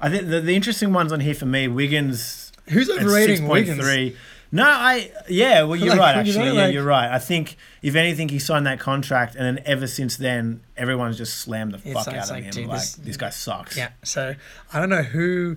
[0.00, 3.78] I think the, the interesting ones on here for me, Wiggins Who's at overrating Wiggins?
[3.78, 4.16] three.
[4.52, 6.44] No, I yeah, well you're Like, right you actually.
[6.46, 7.10] know, yeah, you're right.
[7.12, 11.38] I think if anything, he signed that contract, and then ever since then, everyone's just
[11.38, 12.50] slammed the fuck like- out of like, him.
[12.50, 13.76] dude, like this- this guy sucks.
[13.76, 13.90] Yeah.
[14.04, 14.34] So
[14.72, 15.56] I don't know who.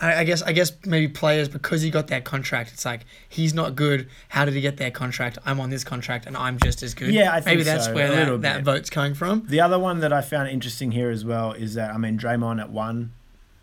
[0.00, 2.72] I, I guess I guess maybe players because he got that contract.
[2.72, 4.08] It's like he's not good.
[4.28, 5.38] How did he get that contract?
[5.46, 7.14] I'm on this contract and I'm just as good.
[7.14, 9.44] Yeah, I think maybe that's so, where that, that vote's coming from.
[9.46, 12.60] The other one that I found interesting here as well is that I mean Draymond
[12.60, 13.12] at one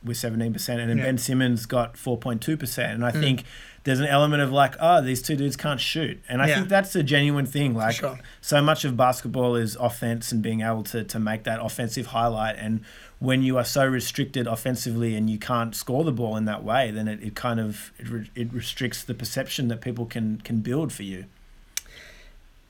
[0.05, 1.03] with seventeen percent, and then Yeah.
[1.03, 3.19] Ben Simmons got four point two percent, and I Mm.
[3.19, 3.43] think
[3.83, 6.55] there's an element of like, oh, these two dudes can't shoot, and I Yeah.
[6.57, 7.73] think that's a genuine thing.
[7.73, 8.19] Like, sure.
[8.39, 12.57] so much of basketball is offense and being able to to make that offensive highlight,
[12.57, 12.81] and
[13.19, 16.89] when you are so restricted offensively and you can't score the ball in that way,
[16.89, 20.59] then it, it kind of it, re- it restricts the perception that people can can
[20.61, 21.25] build for you.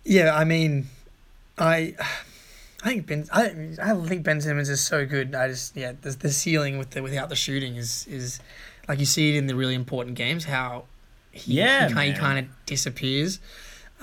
[0.04, 0.88] Yeah, I mean,
[1.58, 1.96] I.
[2.84, 3.28] I think Ben.
[3.32, 3.44] I,
[3.80, 5.36] I think Ben Simmons is so good.
[5.36, 8.40] I just yeah, the, the ceiling with the without the shooting is is
[8.88, 10.86] like you see it in the really important games how
[11.32, 13.40] he, Yeah, he, kind, he kind of disappears.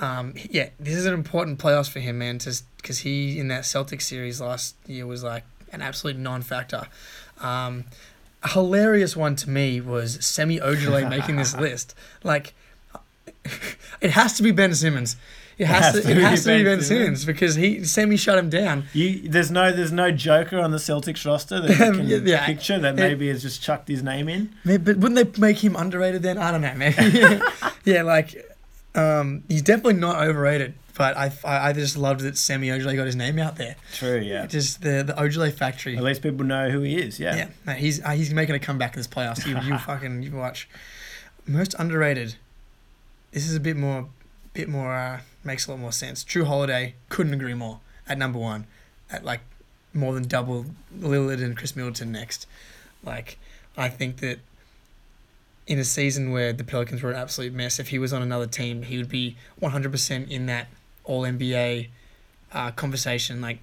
[0.01, 2.39] Um, yeah, this is an important playoffs for him, man.
[2.39, 6.87] Just because he in that Celtics series last year was like an absolute non-factor.
[7.41, 7.85] Um,
[8.43, 11.95] a hilarious one to me was Semi Ojeleye making this list.
[12.22, 12.55] Like,
[14.01, 15.16] it has to be Ben Simmons.
[15.59, 18.84] It has, to, it has to be Ben Simmons because he Semi shut him down.
[18.92, 21.70] You, there's no there's no Joker on the Celtics roster that
[22.04, 24.54] you can Yeah, picture that maybe has just chucked his name in.
[24.64, 26.38] But wouldn't they make him underrated then?
[26.38, 27.40] I don't know, maybe.
[27.84, 28.36] yeah, like
[28.94, 30.74] um, he's definitely not overrated.
[30.96, 33.76] But I, I, I just loved that Semi Ojeleye got his name out there.
[33.94, 34.46] True, yeah.
[34.46, 35.96] Just the the Ojeleye factory.
[35.96, 37.20] At least people know who he is.
[37.20, 37.48] Yeah.
[37.66, 39.46] Yeah, he's uh, he's making a comeback in this playoffs.
[39.46, 40.68] You you fucking you watch.
[41.46, 42.34] Most underrated.
[43.30, 44.09] This is a bit more,
[44.54, 46.22] bit more uh, makes a lot more sense.
[46.22, 48.66] Jrue Holiday couldn't agree more at number one,
[49.11, 49.40] at like
[49.92, 52.46] more than double Lillard and Khris Middleton next.
[53.03, 53.38] Like,
[53.76, 54.38] I think that
[55.66, 58.46] in a season where the Pelicans were an absolute mess, if he was on another
[58.46, 60.68] team, he would be 100% in that
[61.05, 61.88] All NBA
[62.53, 63.40] uh, conversation.
[63.40, 63.59] Like,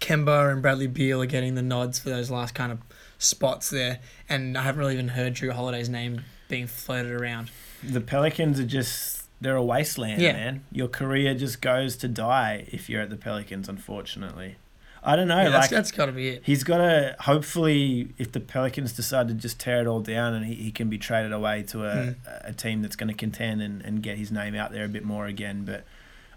[0.00, 2.78] Kemba and Bradley Beal are getting the nods for those last kind of
[3.18, 3.98] spots there,
[4.28, 7.50] and I haven't really even heard Jrue Holiday's name being floated around.
[7.82, 10.32] The Pelicans are just they're a wasteland, Yeah.
[10.32, 10.64] man.
[10.70, 14.56] Your career just goes to die if you're at the Pelicans, unfortunately.
[15.02, 16.42] I don't know, Yeah, that's, like that's got to be it.
[16.44, 20.44] he's got to hopefully if the Pelicans decide to just tear it all down and
[20.44, 22.14] he, he can be traded away to a, Mm.
[22.44, 25.02] a team that's going to contend and, and get his name out there a bit
[25.04, 25.64] more again.
[25.64, 25.84] But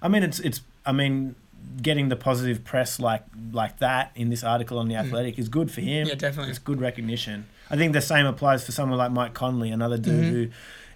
[0.02, 1.36] I mean, it's it's I mean,
[1.82, 5.70] getting the positive press like like that in this article on the Athletic is good
[5.70, 6.06] for him.
[6.06, 6.10] Mm.
[6.12, 6.52] Yeah, definitely.
[6.52, 7.48] It's good recognition.
[7.70, 10.30] I think the same applies for someone like Mike Conley, another dude Mhm.
[10.30, 10.48] who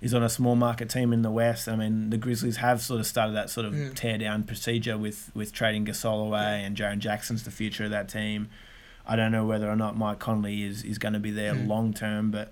[0.02, 1.68] is on a small market team in the West.
[1.68, 3.96] I mean, the Grizzlies have sort of started that sort of Mm.
[3.96, 8.08] tear down procedure with with trading Gasol away, and Jaren Jackson's the future of that
[8.10, 8.50] team.
[9.06, 11.68] I don't know whether or not Mike Conley is, is going to be there Mm.
[11.68, 12.52] long term, but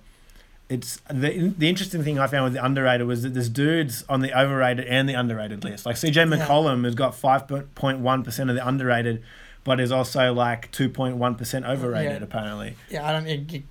[0.70, 4.22] it's the the interesting thing I found with the underrated was that there's dudes on
[4.22, 5.86] the overrated and the underrated list.
[5.86, 9.22] Like CJ McCollum has got five point one percent of the underrated,
[9.64, 12.24] but is also like two point one percent overrated Yeah.
[12.24, 12.76] apparently.
[12.90, 13.28] Yeah, I don't.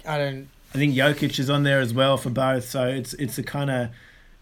[0.07, 0.49] I don't.
[0.75, 3.71] I think Jokic is on there as well for both, so it's it's a kind
[3.71, 3.91] of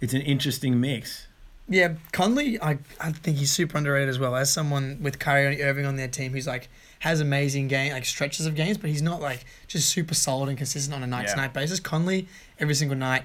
[0.01, 1.27] it's an interesting mix.
[1.69, 4.35] Yeah, Conley, I, I think he's super underrated as well.
[4.35, 6.69] As someone with Kyrie Irving on their team who's like
[7.01, 10.59] has amazing game like stretches of games, but he's not like just super solid and
[10.59, 11.81] consistent on a night to night basis.
[11.81, 12.29] Conley,
[12.59, 13.25] every single night,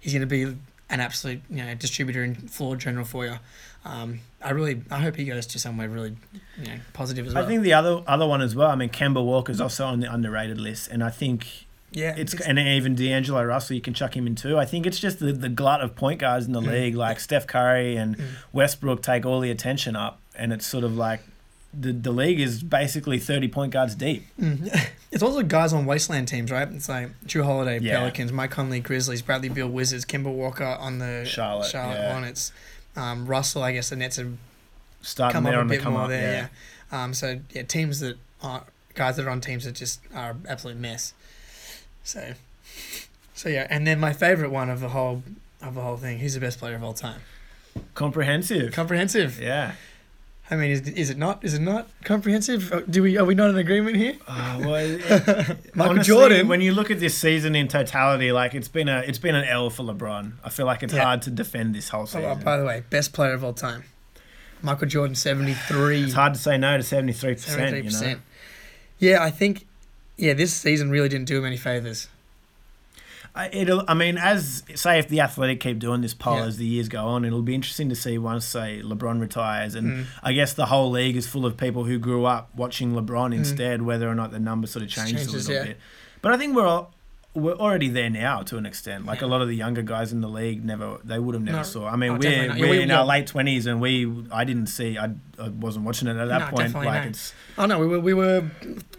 [0.00, 0.42] he's going to be
[0.90, 3.36] an absolute you know distributor and floor general for you.
[3.84, 6.16] Um, I really, I hope he goes to somewhere really,
[6.58, 7.44] you know, positive as well.
[7.44, 8.70] I think the other other one as well.
[8.70, 12.58] I mean, Kemba Walker's also on the underrated list, and I think yeah, it's and
[12.58, 14.58] even D'Angelo Russell, you can chuck him in too.
[14.58, 17.46] I think it's just the, the glut of point guards in the league, like Steph
[17.46, 18.16] Curry and
[18.52, 21.20] Westbrook, take all the attention up, and it's sort of like
[21.72, 24.24] the the league is basically thirty point guards deep.
[25.10, 26.68] It's also guys on wasteland teams, right?
[26.70, 28.00] It's like Jrue Holiday, Yeah.
[28.00, 32.12] Pelicans, Mike Conley, Grizzlies, Bradley Beal, Wizards, Kemba Walker on the Charlotte, yeah.
[32.12, 32.52] Hornets,
[32.94, 33.62] um, Russell.
[33.62, 34.36] I guess the Nets have
[35.00, 36.32] Starting come there up a bit come more up, there.
[36.32, 36.48] yeah.
[36.92, 37.04] Yeah.
[37.04, 38.64] Um, so yeah, teams that are
[38.94, 41.14] guys that are on teams that just are absolute mess.
[42.08, 42.32] So,
[43.34, 45.22] so yeah, and then my favorite one of the whole
[45.60, 46.20] of the whole thing.
[46.20, 47.20] Who's the best player of all time?
[47.94, 48.72] Comprehensive.
[48.72, 49.38] Comprehensive.
[49.40, 49.72] yeah.
[50.50, 51.44] I mean, is, is it not?
[51.44, 52.72] Is it not comprehensive?
[52.72, 54.14] Uh, Do we are we not in agreement here?
[54.26, 56.48] Uh, well, it- Michael honestly, Jordan.
[56.48, 59.44] When you look at this season in totality, like it's been a it's been an
[59.44, 60.32] L for LeBron.
[60.42, 61.04] I feel like it's Yeah.
[61.04, 62.40] hard to defend this whole Oh, season.
[62.42, 63.84] by the way, best player of all time.
[64.62, 66.04] Michael Jordan, seventy three.
[66.04, 67.52] it's hard to say no to seventy three percent.
[67.58, 67.90] Seventy-three You know.
[67.90, 68.20] percent.
[68.98, 69.66] Yeah, I think.
[70.18, 72.08] Yeah, this season really didn't do him any favors.
[73.34, 73.84] I, it'll.
[73.86, 76.46] I mean, as say, if the Athletic keep doing this poll Yeah.
[76.46, 79.86] as the years go on, it'll be interesting to see once say LeBron retires, and
[79.88, 80.04] Mm.
[80.22, 83.82] I guess the whole league is full of people who grew up watching LeBron instead,
[83.82, 85.16] whether or not the number sort of changes, Mm.
[85.32, 85.72] Changes, a little yeah.
[85.72, 85.80] bit.
[86.20, 86.92] But I think we're all,
[87.34, 89.06] we're already there now to an extent.
[89.06, 91.58] Like a lot of the younger guys in the league never they would have never
[91.58, 91.62] No.
[91.62, 91.86] saw.
[91.88, 92.30] I mean, Oh, we're.
[92.46, 93.00] Yeah, we're we- in yeah.
[93.00, 94.98] our late twenties, and we I didn't see.
[94.98, 96.74] I, I wasn't watching it at that No, point.
[96.74, 97.06] Like not.
[97.06, 98.44] it's Oh no, we were we were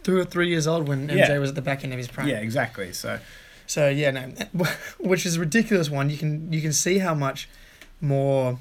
[0.03, 1.37] two or three years old when MJ Yeah.
[1.39, 2.27] was at the back end of his prime.
[2.27, 2.93] yeah, exactly.
[2.93, 3.19] So
[3.67, 4.31] So yeah, no,
[4.99, 6.09] which is a ridiculous one.
[6.09, 7.49] You can you can see how much
[8.01, 8.59] more.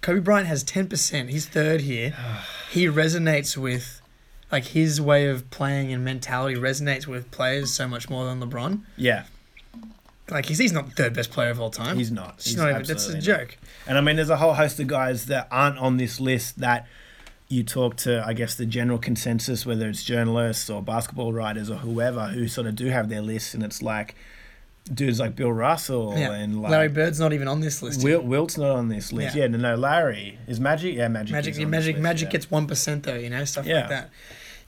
[0.00, 1.30] Kobe Bryant has ten percent.
[1.30, 2.12] He's third here.
[2.72, 4.01] he resonates with,
[4.52, 8.82] like his way of playing and mentality resonates with players so much more than LeBron.
[8.96, 9.24] yeah,
[10.30, 11.96] Like he's he's not the third best player of all time.
[11.98, 12.34] he's not.
[12.36, 12.82] It's He's not even.
[12.84, 13.22] That's a not.
[13.22, 13.56] joke.
[13.86, 16.86] And I mean, there's a whole host of guys that aren't on this list that
[17.48, 21.76] you talk to, I guess, the general consensus, whether it's journalists or basketball writers or
[21.76, 24.14] whoever, who sort of do have their lists, and it's like
[24.92, 26.32] dudes like Bill Russell Yeah.
[26.32, 28.02] and like Larry Bird's not even on this list.
[28.02, 29.36] Wilt, Wilt's not on this list.
[29.36, 29.42] Yeah.
[29.42, 30.94] Yeah, no, no, Larry is Magic.
[30.96, 31.32] Yeah, Magic.
[31.32, 32.32] Magic, is yeah, on this Magic, list, Magic yeah.
[32.32, 34.10] gets one percent though, you know, stuff like that.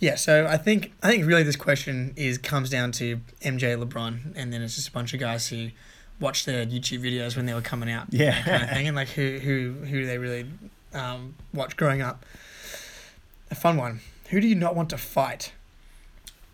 [0.00, 4.32] Yeah, so I think I think really this question is comes down to MJ, LeBron,
[4.36, 5.68] and then it's just a bunch of guys who
[6.20, 8.40] watched their YouTube videos when they were coming out, Yeah.
[8.42, 10.46] kind of thing, and like who who who they really
[10.92, 12.24] um, watched growing up.
[13.50, 14.00] A fun one.
[14.30, 15.52] Who do you not want to fight?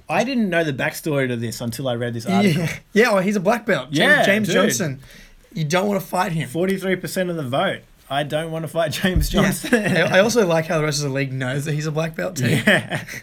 [0.09, 2.63] I didn't know the backstory to this until I read this article.
[2.63, 3.11] Yeah, yeah.
[3.11, 3.91] Oh, he's a black belt.
[3.91, 4.55] James, Yeah, James dude.
[4.55, 5.01] Johnson.
[5.53, 6.49] You don't want to fight him.
[6.49, 7.81] Forty-three percent of the vote.
[8.11, 9.43] I don't want to fight James Yeah.
[9.43, 9.75] Johnson.
[9.97, 12.17] I I also like how the rest of the league knows that he's a black
[12.17, 12.49] belt too.
[12.49, 13.05] yeah.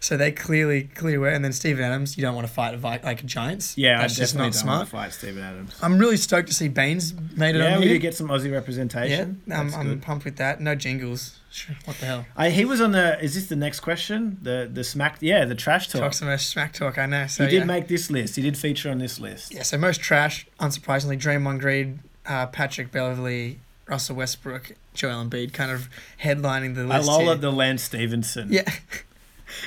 [0.00, 1.28] So they clearly, clearly were.
[1.28, 3.76] And then Steven Adams, you don't want to fight like Giants.
[3.76, 4.88] Yeah, that's I just not smart.
[4.88, 5.76] fight Steven Adams.
[5.82, 7.94] I'm really stoked to see Baynes made it Yeah, on we here.
[7.94, 9.42] did get some Aussie yeah, representation.
[9.52, 10.60] I'm, I'm pumped with that.
[10.60, 11.40] No jingles.
[11.86, 12.26] What the hell?
[12.36, 13.18] I, he was on the.
[13.22, 14.38] Is this the next question?
[14.42, 15.18] The the smack.
[15.20, 16.00] Yeah, the trash talk.
[16.02, 16.96] Talk some more smack talk.
[16.98, 17.26] I know.
[17.26, 17.64] So he did yeah.
[17.64, 18.36] make this list.
[18.36, 19.52] He did feature on this list.
[19.52, 19.62] yeah.
[19.62, 23.58] So most trash, unsurprisingly, Draymond Green, uh, Patrick Beverley,
[23.88, 25.88] Russell Westbrook, Joel Embiid, kind of
[26.22, 27.10] headlining the I list.
[27.20, 27.30] here.
[27.32, 28.52] at the Lance Stephenson.
[28.52, 28.70] Yeah.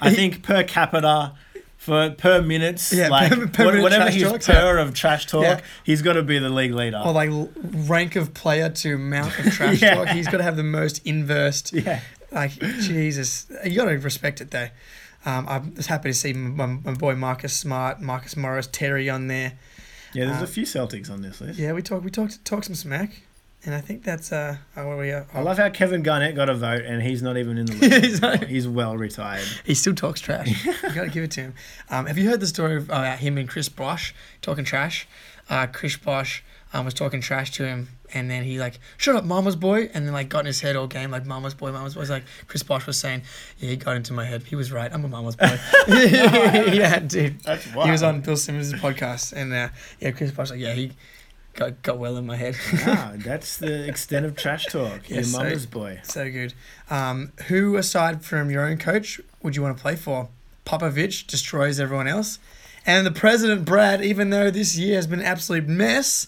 [0.01, 1.33] I think per capita.
[1.77, 5.43] For per minutes, Yeah, like per- per minute whatever his talk, per of trash talk,
[5.43, 5.61] Yeah.
[5.85, 7.01] he's got to be the league leader.
[7.03, 7.29] or like
[7.63, 9.95] rank of player to amount of trash Yeah.
[9.95, 10.09] talk.
[10.09, 11.71] He's got to have the most inversed.
[11.71, 12.01] yeah,
[12.33, 12.51] Like
[12.81, 14.67] Jesus, you got to respect it though.
[15.25, 19.27] Um, I was happy to see my, my boy Marcus Smart, Marcus Morris, Terry on
[19.27, 19.53] there.
[20.13, 20.25] yeah.
[20.25, 21.57] There's Uh, a few Celtics on this list.
[21.57, 23.21] Yeah, we talked we talked talked some smack,
[23.65, 25.27] and I think that's uh where we are.
[25.33, 28.05] I love how Kevin Garnett got a vote and he's not even in the list.
[28.05, 29.45] He's not- he's well retired.
[29.65, 30.65] He still talks trash.
[30.65, 31.53] you got to give it to him.
[31.89, 35.07] Um, have you heard the story about him and Chris Bosh talking trash?
[35.49, 36.43] Uh, Chris Bosh
[36.73, 40.05] um, was talking trash to him, and then he like, "Shut up, Mama's boy," and
[40.05, 42.25] then like got in his head all game like, "Mama's boy, Mama's boy." It's like
[42.47, 43.23] Chris Bosh was saying,
[43.57, 44.43] "Yeah, he got into my head.
[44.43, 44.93] He was right.
[44.93, 45.57] I'm a Mama's boy."
[45.87, 47.39] yeah, dude.
[47.41, 50.91] That's He was on Bill Simmons' podcast, and uh, yeah, Chris Bosh like, "Yeah, he
[51.59, 52.55] got got well in my head."
[52.85, 55.09] Ah, that's the extent of trash talk.
[55.09, 55.99] Your Yes, so- boy.
[56.03, 56.53] So good.
[56.89, 60.29] Um, who, aside from your own coach, would you want to play for?
[60.65, 62.39] Popovich destroys everyone else.
[62.85, 66.27] And the president, Brad, even though this year has been an absolute mess,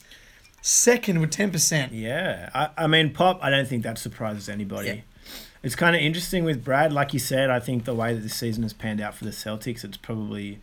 [0.62, 1.90] second with 10%.
[1.92, 3.40] Yeah, I, I mean, Pop.
[3.42, 4.88] I don't think that surprises anybody.
[4.88, 4.96] Yeah.
[5.64, 6.92] It's kind of interesting with Brad.
[6.92, 9.32] Like you said, I think the way that this season has panned out for the
[9.32, 10.60] Celtics, it's probably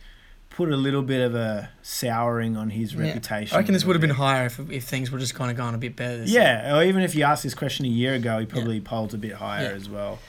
[0.59, 3.03] put a little bit of a souring on his Yeah.
[3.03, 3.55] reputation.
[3.55, 5.73] I reckon this would have been higher if, if things were just kind of gone
[5.73, 6.17] a bit better.
[6.17, 6.25] bit.
[6.25, 6.31] This.
[6.31, 9.17] Yeah, or even if you asked this question a year ago, he probably polled a
[9.17, 9.75] bit higher Yeah.
[9.77, 10.19] as well.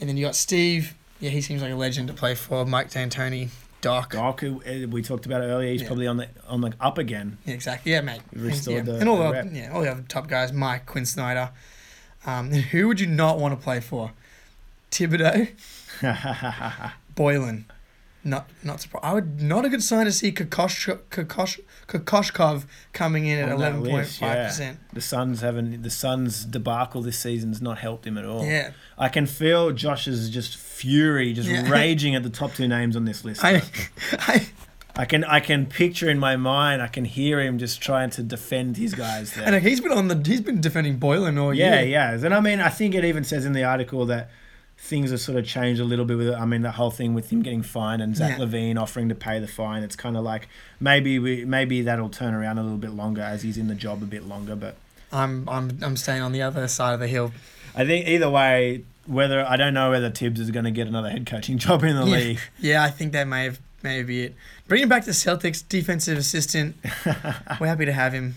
[0.00, 0.94] And then you got Steve.
[1.20, 2.66] Yeah, he seems like a legend to play for.
[2.66, 3.50] Mike D'Antoni.
[3.80, 4.12] Doc.
[4.12, 5.86] Doc, who, uh, we talked about earlier, he's Yeah.
[5.86, 7.38] probably on the on the up again.
[7.46, 7.92] Yeah, exactly.
[7.92, 8.20] Yeah, mate.
[8.34, 8.92] Restored yeah.
[8.92, 10.52] the- and all the the, yeah, all the other top guys.
[10.52, 11.50] Mike, Quin Snyder.
[12.26, 14.10] Um, who would you not want to play for?
[14.90, 15.48] Thibodeau,
[17.16, 17.64] Boylen.
[18.22, 19.04] Not not surprised.
[19.04, 21.58] I would not a good sign to see Kokosh, Kokosh,
[21.88, 24.46] Kokoskov coming in at eleven point five yeah.
[24.46, 24.78] percent.
[24.92, 25.82] The Suns haven't.
[25.82, 28.44] The Suns debacle this season's not helped him at all.
[28.44, 31.68] Yeah, I can feel Josh's just fury, just Yeah.
[31.70, 33.42] raging at the top two names on this list.
[33.42, 33.62] I,
[34.12, 34.46] I,
[34.96, 36.82] I can I can picture in my mind.
[36.82, 39.46] I can hear him just trying to defend his guys there.
[39.46, 41.88] and he's been on the he's been defending Boylen all yeah, year.
[41.88, 42.12] yeah.
[42.12, 44.30] And I mean, I think it even says in the article that
[44.82, 46.34] things have sort of changed a little bit with it.
[46.34, 48.44] I mean, the whole thing with him getting fined and Zach Yeah.
[48.44, 49.82] LaVine offering to pay the fine.
[49.82, 50.48] It's kind of like
[50.80, 54.02] maybe we maybe that'll turn around a little bit longer as he's in the job
[54.02, 54.56] a bit longer.
[54.56, 54.76] But
[55.12, 57.32] I'm I'm I'm staying on the other side of the hill.
[57.76, 61.10] I think either way, whether I don't know whether Thibs is going to get another
[61.10, 62.16] head coaching job in the Yeah.
[62.16, 62.38] league.
[62.58, 64.34] Yeah, I think that may have may be it.
[64.66, 66.76] Bringing back the Celtics defensive assistant.
[67.60, 68.34] We're happy to have him,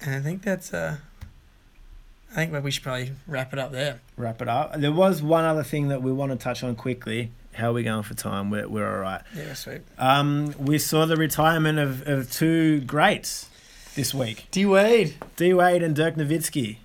[0.00, 0.96] and I think that's uh,
[2.36, 4.00] I think we should probably wrap it up there.
[4.18, 4.78] Wrap it up.
[4.78, 7.30] There was one other thing that we want to touch on quickly.
[7.54, 8.50] How are we going for time?
[8.50, 9.22] We're, we're all right.
[9.34, 9.80] Yeah, sweet.
[9.96, 13.48] Um, we saw the retirement of, of two greats
[13.94, 15.14] this week, D Wade.
[15.36, 16.76] D Wade and Dirk Nowitzki.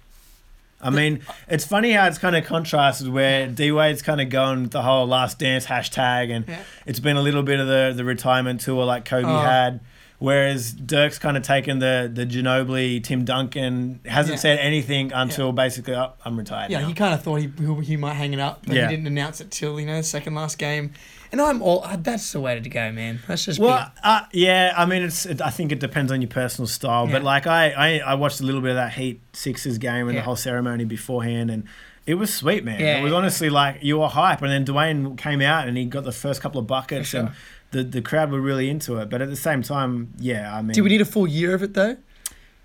[0.84, 4.70] I mean, it's funny how it's kind of contrasted where D Wade's kind of gone
[4.70, 6.64] the whole last dance hashtag, and Yeah.
[6.86, 9.40] it's been a little bit of the, the retirement tour like Kobe Oh.
[9.42, 9.82] had.
[10.22, 14.40] Whereas Dirk's kind of taken the the Ginobili, Tim Duncan, hasn't Yeah.
[14.42, 16.70] said anything until basically, oh, I'm retired.
[16.70, 16.88] Yeah, now.
[16.90, 17.50] he kind of thought he
[17.84, 18.88] he- might hang it up, but Yeah.
[18.88, 20.92] he didn't announce it till you know the second last game.
[21.32, 23.20] And I'm all uh, that's the way to go, man.
[23.28, 25.26] Let's just Well, uh, yeah, I mean, it's.
[25.26, 28.42] It, I think it depends on your personal style, but like I, I, I watched
[28.42, 30.20] a little bit of that Heat Sixers game and Yeah.
[30.22, 31.64] the whole ceremony beforehand, and
[32.06, 32.80] it was sweet, man.
[32.80, 33.18] Yeah, it was yeah.
[33.18, 36.42] honestly like you were hype, and then Dwyane came out and he got the first
[36.42, 37.22] couple of buckets, sure.
[37.22, 37.30] and
[37.72, 39.10] the the crowd were really into it.
[39.10, 40.74] But at the same time, yeah, I mean.
[40.74, 41.98] Do we need a full year of it though?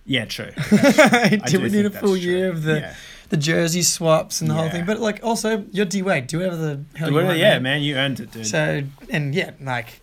[0.05, 0.51] Yeah, true.
[0.71, 2.17] do, do we need a full true.
[2.17, 2.95] year of the Yeah.
[3.31, 4.85] the jersey swaps and the whole thing?
[4.85, 6.27] But like also, you're D Wade.
[6.29, 7.39] Do whatever the hell you want.
[7.39, 7.63] yeah, man.
[7.63, 8.47] man, you earned it, dude.
[8.47, 10.01] So and yeah, like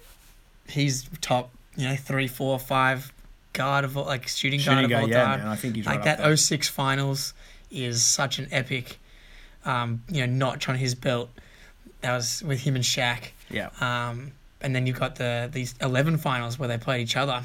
[0.67, 3.13] he's top, you know, three, four, five
[3.53, 5.39] guard of all, like shooting, Shooting guard guard, of all yeah, time.
[5.39, 6.35] man, I think he's like right that up there.
[6.35, 7.33] 06 finals
[7.71, 8.99] is such an epic,
[9.63, 11.29] um, you know, notch on his belt.
[12.01, 13.29] That was with him and Shaq.
[13.49, 13.69] yeah.
[13.79, 14.33] Um,
[14.63, 17.43] and then you've got the these 11 finals where they played each other,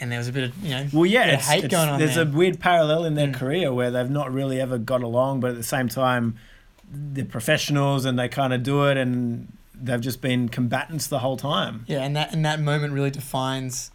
[0.00, 0.86] and there was a bit of you know.
[0.92, 2.24] Well, yeah, it's, hate it's- going on there's there.
[2.24, 3.34] a weird parallel in their Mm.
[3.34, 6.36] career where they've not really ever got along, but at the same time,
[6.90, 11.36] they're professionals and they kind of do it, and they've just been combatants the whole
[11.36, 11.84] time.
[11.86, 13.90] Yeah, and that and that moment really defines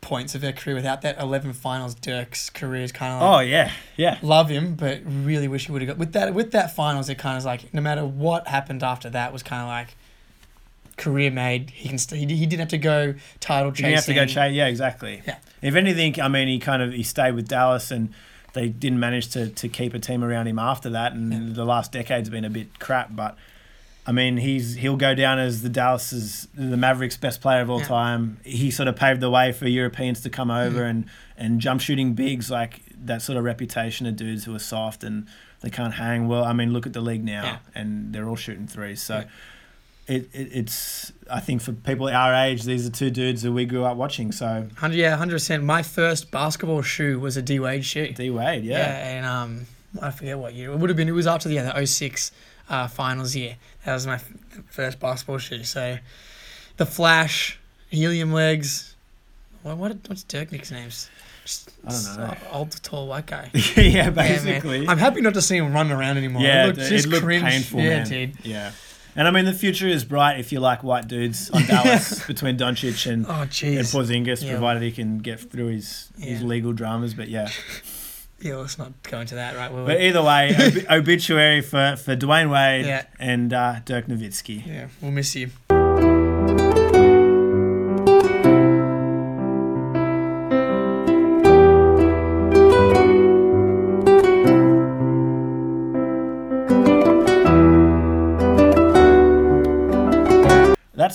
[0.00, 0.74] points of their career.
[0.74, 4.74] Without that 11 finals, Dirk's career is kind of like Oh yeah, yeah, love him,
[4.74, 7.08] but really wish he would have got with that with that finals.
[7.08, 9.94] It kind of like no matter what happened after that was kind of like
[10.96, 11.70] career made.
[11.70, 13.84] He can st- he, he didn't have to go title chasing.
[13.86, 14.54] didn't have to go chase.
[14.54, 15.22] Yeah, exactly.
[15.26, 15.36] Yeah.
[15.60, 18.12] If anything, I mean, he kind of he stayed with Dallas and.
[18.54, 21.54] They didn't manage to, to keep a team around him after that, and Yeah.
[21.54, 23.16] the last decade's been a bit crap.
[23.16, 23.38] But
[24.06, 27.78] I mean, he's he'll go down as the Dallas's the Mavericks' best player of all
[27.80, 27.86] Yeah.
[27.86, 28.36] time.
[28.44, 30.90] He sort of paved the way for Europeans to come over Mhm.
[30.90, 31.04] and
[31.38, 35.26] and jump shooting bigs like that sort of reputation of dudes who are soft and
[35.62, 36.28] they can't hang.
[36.28, 37.56] Well, I mean, look at the league now, Yeah.
[37.74, 39.00] and they're all shooting threes.
[39.00, 39.20] So.
[39.20, 39.24] Yeah.
[40.06, 43.64] It, it it's I think for people our age, these are two dudes that we
[43.64, 44.32] grew up watching.
[44.32, 45.62] So Hundred, yeah, hundred percent.
[45.64, 48.08] My first basketball shoe was a D Wade shoe.
[48.12, 48.78] D Wade, Yeah.
[48.78, 49.08] yeah.
[49.16, 49.66] and um,
[50.00, 51.08] I forget what year it would have been.
[51.08, 52.32] It was after the yeah, the 06
[52.68, 53.56] uh, finals year.
[53.84, 54.30] That was my f-
[54.70, 55.64] first basketball shoe.
[55.64, 55.98] So,
[56.76, 57.58] the Flash,
[57.90, 58.94] Helium legs.
[59.62, 61.08] What, what what's Dirk Nick's names?
[61.44, 62.36] Just I don't know.
[62.52, 63.50] Old tall white guy.
[63.76, 64.86] yeah, Yeah, basically.
[64.88, 66.42] I'm happy not to see him run around anymore.
[66.42, 68.06] yeah, it looked dude, just it looked painful, yeah, man.
[68.08, 68.44] dude.
[68.44, 68.70] Yeah.
[69.14, 72.56] And I mean, the future is bright if you like white dudes on Dallas between
[72.56, 73.50] Doncic and, Oh and.
[73.50, 74.52] Porzingis, Yeah.
[74.52, 77.14] provided he can get through his, his legal dramas.
[77.14, 77.48] But yeah.
[78.40, 79.70] Yeah, let's not go into that, right?
[79.72, 80.08] Will But we?
[80.08, 80.52] either way,
[80.90, 83.04] ob- obituary for, for Dwyane Wade Yeah.
[83.20, 84.66] and uh, Dirk Nowitzki.
[84.66, 85.50] Yeah, we'll miss you.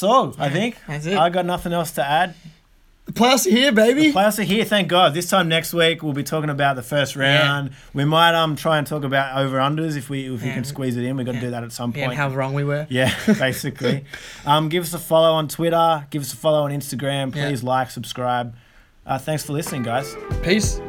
[0.02, 0.78] That's all, I think.
[0.88, 1.18] That's it.
[1.18, 2.34] I got nothing else to add.
[3.06, 4.12] The playoffs are here, baby.
[4.12, 5.14] Playoffs are here, thank God.
[5.14, 7.72] This time next week we'll be talking about the first round.
[7.94, 10.98] We might um try and talk about over unders if we if we can squeeze
[10.98, 11.16] it in.
[11.16, 11.44] We've got to Yeah.
[11.46, 12.18] do that at some Yeah, and point.
[12.20, 12.86] how wrong we were.
[12.90, 14.04] Yeah, basically.
[14.46, 16.06] um, give us a follow on Twitter.
[16.10, 17.34] Give us a follow on Instagram.
[17.34, 17.48] Yeah.
[17.48, 18.56] Please like, subscribe.
[19.06, 20.14] Uh, thanks for listening, guys.
[20.44, 20.82] Peace.